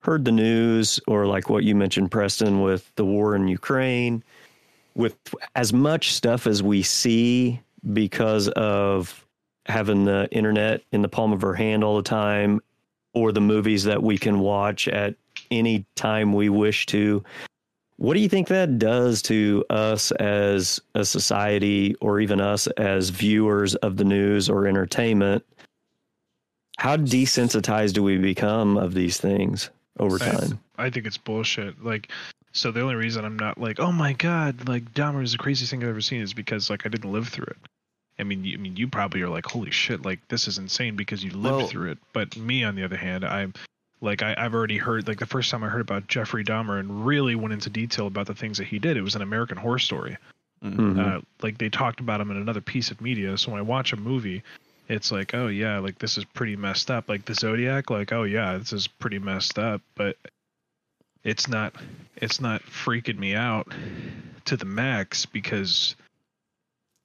[0.00, 4.24] heard the news, or like what you mentioned, Preston, with the war in Ukraine,
[4.94, 5.18] with
[5.54, 7.60] as much stuff as we see
[7.92, 9.26] because of
[9.70, 12.60] having the internet in the palm of our hand all the time,
[13.14, 15.14] or the movies that we can watch at
[15.50, 17.24] any time we wish to.
[17.96, 23.10] What do you think that does to us as a society, or even us as
[23.10, 25.44] viewers of the news or entertainment?
[26.78, 30.60] How desensitized do we become of these things over I- time?
[30.78, 31.84] I think it's bullshit.
[31.84, 32.10] Like
[32.52, 35.70] so the only reason I'm not like, "Oh my god, like Dahmer is the craziest
[35.70, 37.58] thing I've ever seen" is because like I didn't live through it.
[38.20, 40.94] I mean, you, I mean, you probably are like, "Holy shit, like this is insane"
[40.96, 41.98] because you lived Well- through it.
[42.12, 43.54] But me, on the other hand, I'm
[44.00, 47.04] like I, I've already heard like the first time I heard about Jeffrey Dahmer and
[47.06, 48.96] really went into detail about the things that he did.
[48.96, 50.16] It was an American Horror Story.
[50.64, 50.98] Mhm.
[50.98, 53.36] Uh, like they talked about him in another piece of media.
[53.38, 54.42] So when I watch a movie,
[54.88, 57.08] it's like, oh yeah, like this is pretty messed up.
[57.08, 59.80] Like the Zodiac, like oh yeah, this is pretty messed up.
[59.94, 60.16] But
[61.24, 61.74] it's not,
[62.16, 63.72] it's not freaking me out
[64.46, 65.94] to the max because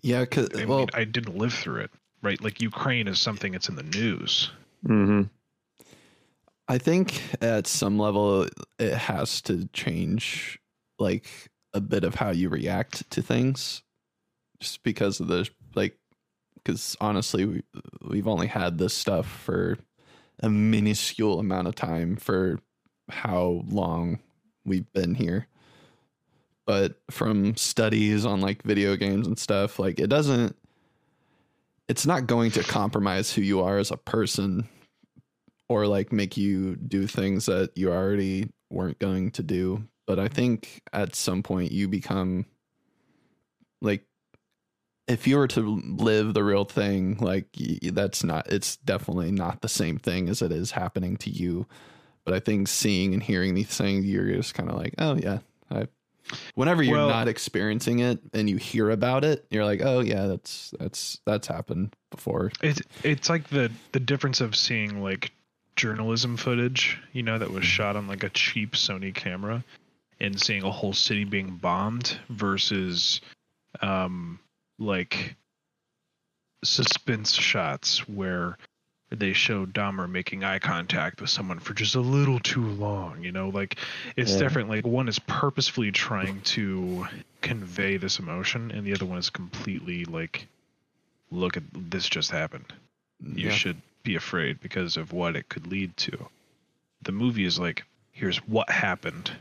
[0.06, 1.92] Yeah, because I mean well, I didn't live through it.
[2.22, 4.52] Right, like Ukraine is something that's in the news.
[4.86, 5.24] hmm
[6.68, 8.48] I think at some level
[8.80, 10.60] it has to change
[11.00, 11.28] like
[11.74, 13.82] a bit of how you react to things
[14.60, 15.98] just because of the like
[16.64, 17.64] cuz honestly we,
[18.08, 19.78] we've only had this stuff for
[20.40, 22.60] a minuscule amount of time for
[23.10, 24.20] how long
[24.64, 25.48] we've been here
[26.66, 30.56] but from studies on like video games and stuff like it doesn't
[31.88, 34.68] it's not going to compromise who you are as a person
[35.70, 39.84] or like make you do things that you already weren't going to do.
[40.08, 42.46] But I think at some point you become
[43.82, 44.06] like,
[45.08, 47.48] if you were to live the real thing, like
[47.84, 51.68] that's not, it's definitely not the same thing as it is happening to you.
[52.26, 55.40] But I think seeing and hearing these things, you're just kind of like, oh yeah,
[55.70, 55.88] I.
[56.56, 60.26] Whenever you're Well- not experiencing it and you hear about it, you're like, oh yeah,
[60.28, 62.52] that's that's that's happened before.
[62.62, 65.32] It's it's like the the difference of seeing like
[65.76, 69.64] journalism footage, you know, that was shot on like a cheap Sony camera,
[70.20, 73.20] and seeing a whole city being bombed versus,
[73.82, 74.40] um,
[74.80, 75.36] like
[76.64, 78.58] suspense shots where
[79.10, 83.32] they show Dahmer making eye contact with someone for just a little too long, you
[83.32, 83.78] know, like
[84.16, 84.40] it's Yeah.
[84.40, 84.70] different.
[84.70, 87.08] Like one is purposefully trying to
[87.42, 90.48] convey this emotion, and the other one is completely like,
[91.32, 92.74] look at this just happened
[93.24, 93.56] you Yeah.
[93.56, 96.28] should be afraid because of what it could lead to.
[97.02, 99.32] The movie is like, here's what happened.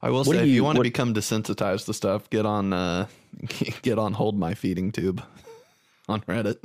[0.00, 2.46] I will What say, do if you you- want to become desensitized to stuff, get
[2.46, 3.06] on uh,
[3.82, 5.22] get on hold my feeding tube
[6.08, 6.58] on Reddit.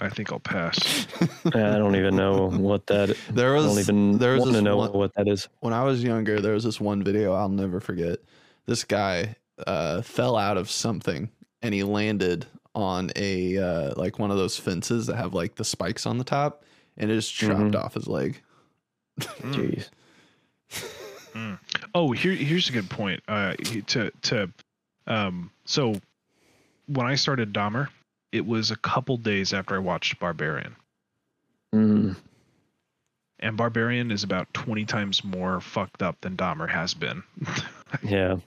[0.00, 1.06] I think I'll pass.
[1.46, 3.16] I don't even know what that.
[3.30, 3.64] There was.
[3.64, 5.48] I was don't even there was want to know one, what that is.
[5.60, 6.40] when I was younger.
[6.40, 8.18] There was this one video I'll never forget.
[8.66, 9.36] This guy
[9.66, 11.30] uh, fell out of something
[11.62, 15.64] and he landed on a uh, like one of those fences that have like the
[15.64, 16.64] spikes on the top,
[16.96, 17.76] and it just chopped Mhm.
[17.76, 18.42] off his leg.
[19.20, 19.90] Jeez.
[21.94, 23.22] Oh, here here's a good point.
[23.28, 23.54] Uh,
[23.88, 24.50] to to
[25.06, 25.94] um, so
[26.86, 27.88] when I started Dahmer,
[28.34, 30.74] it was a couple days after I watched Barbarian,
[31.74, 32.16] Mm.
[33.40, 37.22] and Barbarian is about twenty times more fucked up than Dahmer has been.
[38.02, 38.38] Yeah.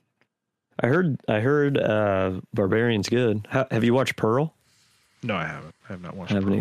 [0.84, 1.22] I heard.
[1.30, 1.78] I heard.
[1.78, 3.48] Uh, Barbarian's good.
[3.50, 4.54] Ha- have you watched Pearl?
[5.24, 5.74] no, I haven't.
[5.88, 6.32] I have not watched.
[6.32, 6.60] I haven't Pearl.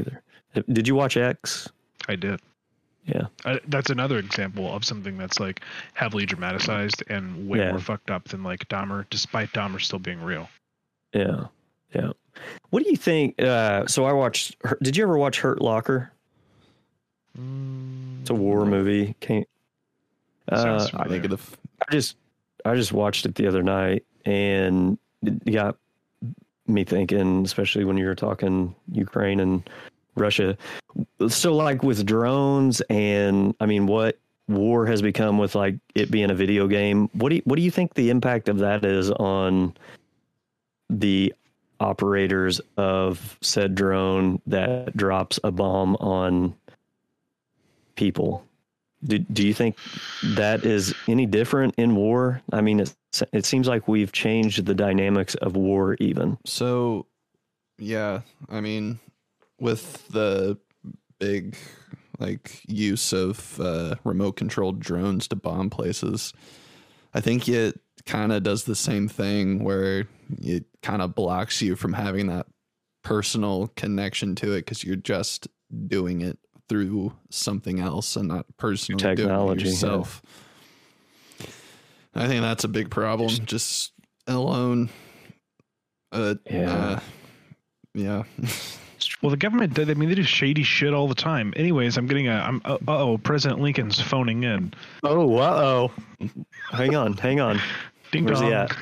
[0.55, 0.65] either.
[0.73, 1.69] Did you watch X?
[2.09, 2.41] I did.
[3.05, 3.27] Yeah.
[3.45, 5.61] I, that's another example of something that's like
[5.95, 7.71] heavily dramatized and way Yeah.
[7.73, 10.49] more fucked up than like Dahmer, despite Dahmer still being real.
[11.13, 11.47] Yeah.
[11.93, 12.13] Yeah.
[12.71, 13.41] What do you think?
[13.41, 14.57] Uh, so I watched.
[14.83, 16.13] Did you ever watch Hurt Locker?
[18.21, 19.15] It's a war movie.
[19.21, 19.49] Can't.
[20.51, 21.57] Uh, I think of
[21.89, 22.17] I just
[22.65, 25.77] I just watched it the other night and it got
[26.67, 29.69] me thinking, especially when you were talking Ukraine and
[30.17, 30.57] Russia.
[31.29, 34.19] So, like with drones, and I mean, what
[34.49, 37.09] war has become with like it being a video game.
[37.13, 39.75] What do you, what do you think the impact of that is on
[40.89, 41.35] the
[41.81, 46.55] operators of said drone that drops a bomb on
[47.97, 48.45] people?
[49.05, 49.77] Do, do you think
[50.23, 52.43] that is any different in war?
[52.53, 52.95] I mean, it,
[53.33, 56.39] it seems like we've changed the dynamics of war even.
[56.45, 57.07] So,
[57.79, 58.99] yeah, I mean,
[59.61, 60.59] with the
[61.19, 61.57] big
[62.19, 66.33] like use of uh, remote controlled drones to bomb places,
[67.13, 70.07] I think it kind of does the same thing where
[70.41, 72.47] it kind of blocks you from having that
[73.03, 75.49] personal connection to it because you're just
[75.87, 76.39] doing it
[76.69, 80.23] through something else and not personally technology, doing it yourself.
[81.39, 81.47] Yeah.
[82.15, 83.29] I think that's a big problem.
[83.45, 83.93] Just
[84.27, 84.89] alone.
[86.13, 86.71] Uh, yeah.
[86.71, 87.01] Uh,
[87.95, 88.23] yeah.
[89.23, 91.53] Well, the government, I mean, they do shady shit all the time.
[91.57, 94.75] Anyways, I'm getting a, I'm, uh oh, President Lincoln's phoning in.
[95.03, 95.91] Oh, uh
[96.21, 96.29] oh.
[96.73, 97.61] hang on, hang on.
[98.17, 98.49] Ding Where's dong.
[98.49, 98.77] he at?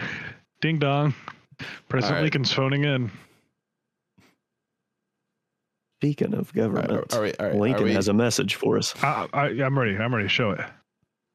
[0.60, 1.14] Ding dong.
[1.88, 2.22] President right.
[2.22, 3.10] Lincoln's phoning in.
[6.00, 8.94] Speaking of government, all right, all right, Lincoln has a message for us.
[9.04, 9.96] I, I, I'm ready.
[9.98, 10.60] I'm ready to show it.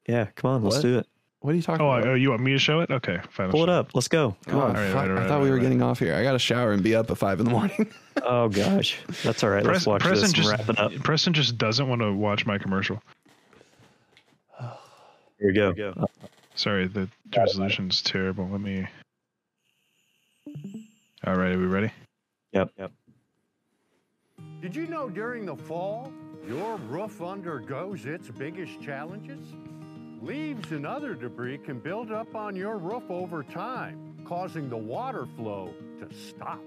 [0.07, 1.07] Yeah, come on, let's do it.
[1.41, 2.07] What are you talking Oh, about?
[2.07, 2.89] oh, you want me to show it?
[2.89, 3.51] Okay, fine.
[3.51, 3.93] Pull it show up.
[3.93, 4.36] Let's go.
[4.47, 4.76] Come Oh, on.
[4.76, 6.16] All right, fuck, all right, I thought right, we were all getting off here.
[6.16, 7.88] I got to shower and be up at five in the morning.
[8.24, 9.61] Oh gosh, that's all right.
[9.63, 10.93] Let's Pres- watch Preston this and just wrap it up.
[11.03, 12.99] Preston just doesn't want to watch my commercial.
[15.38, 15.72] Here we go.
[15.97, 16.05] Uh,
[16.56, 18.47] Sorry, the resolution's terrible.
[18.47, 18.88] Let me.
[21.26, 21.91] All right, are we ready?
[22.53, 22.72] Yep.
[22.78, 22.91] Yep.
[24.62, 26.12] Did you know during the fall,
[26.47, 29.45] your roof undergoes its biggest challenges?
[30.22, 35.28] Leaves and other debris can build up on your roof over time, causing the water
[35.36, 36.62] flow to stop.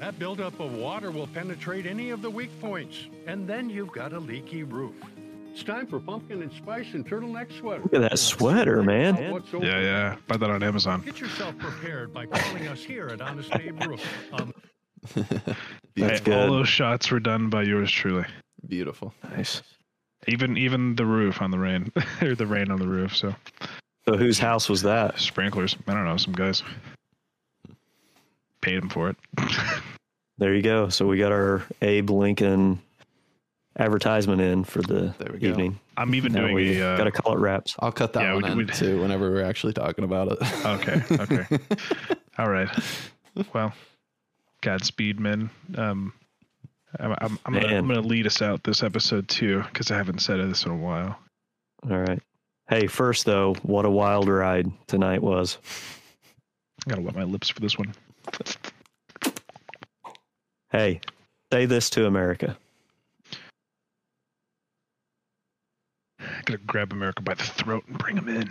[0.00, 4.12] That buildup of water will penetrate any of the weak points, and then you've got
[4.12, 4.94] a leaky roof.
[5.58, 7.82] It's time for pumpkin and spice and turtleneck sweater.
[7.82, 9.16] Look at that sweater, man.
[9.54, 10.16] Yeah, yeah.
[10.28, 11.00] Buy that on Amazon.
[11.00, 14.06] Get yourself prepared by calling us here at Honest Abe Roof.
[14.34, 14.54] Um,
[15.16, 15.28] That's
[15.96, 16.28] Hey, good.
[16.28, 18.24] All those shots were done by yours truly.
[18.68, 19.12] Beautiful.
[19.32, 19.62] Nice.
[20.28, 21.90] Even even the roof on the rain,
[22.22, 23.16] or the rain on the roof.
[23.16, 23.34] So
[24.06, 25.18] So whose house was that?
[25.18, 25.74] sprinklers.
[25.88, 26.16] I don't know.
[26.18, 26.62] Some guys
[28.60, 29.16] paid him for it.
[30.40, 30.88] There you go.
[30.88, 32.80] So we got our Abe Lincoln
[33.78, 35.48] advertisement in for the There we go.
[35.48, 35.78] evening.
[35.96, 36.94] I'm even Now doing we a.
[36.94, 37.76] Uh, got to call it wraps.
[37.78, 40.38] I'll cut that Yeah, one we- in we- too whenever we're actually talking about it.
[40.66, 41.58] Okay, okay.
[42.38, 42.68] all right.
[43.54, 43.72] Well,
[44.62, 45.50] Godspeed, men.
[45.76, 46.12] Um,
[46.98, 47.76] I'm I'm, I'm, gonna, Man.
[47.76, 50.76] I'm gonna lead us out this episode too because I haven't said this in a
[50.76, 51.18] while.
[51.88, 52.20] All right.
[52.68, 55.58] Hey, first though, what a wild ride tonight was.
[56.86, 57.94] I gotta wet my lips for this one.
[60.70, 61.00] Hey,
[61.52, 62.56] say this to America.
[66.48, 68.50] I gotta grab America by the throat and bring him in.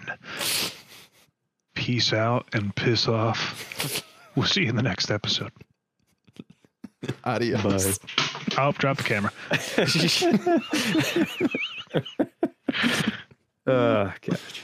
[1.73, 4.05] Peace out and piss off.
[4.35, 5.51] We'll see you in the next episode.
[7.23, 7.97] Adios.
[7.97, 8.13] Bye.
[8.59, 9.31] Oh, drop the camera.
[13.67, 14.63] Uh, gosh.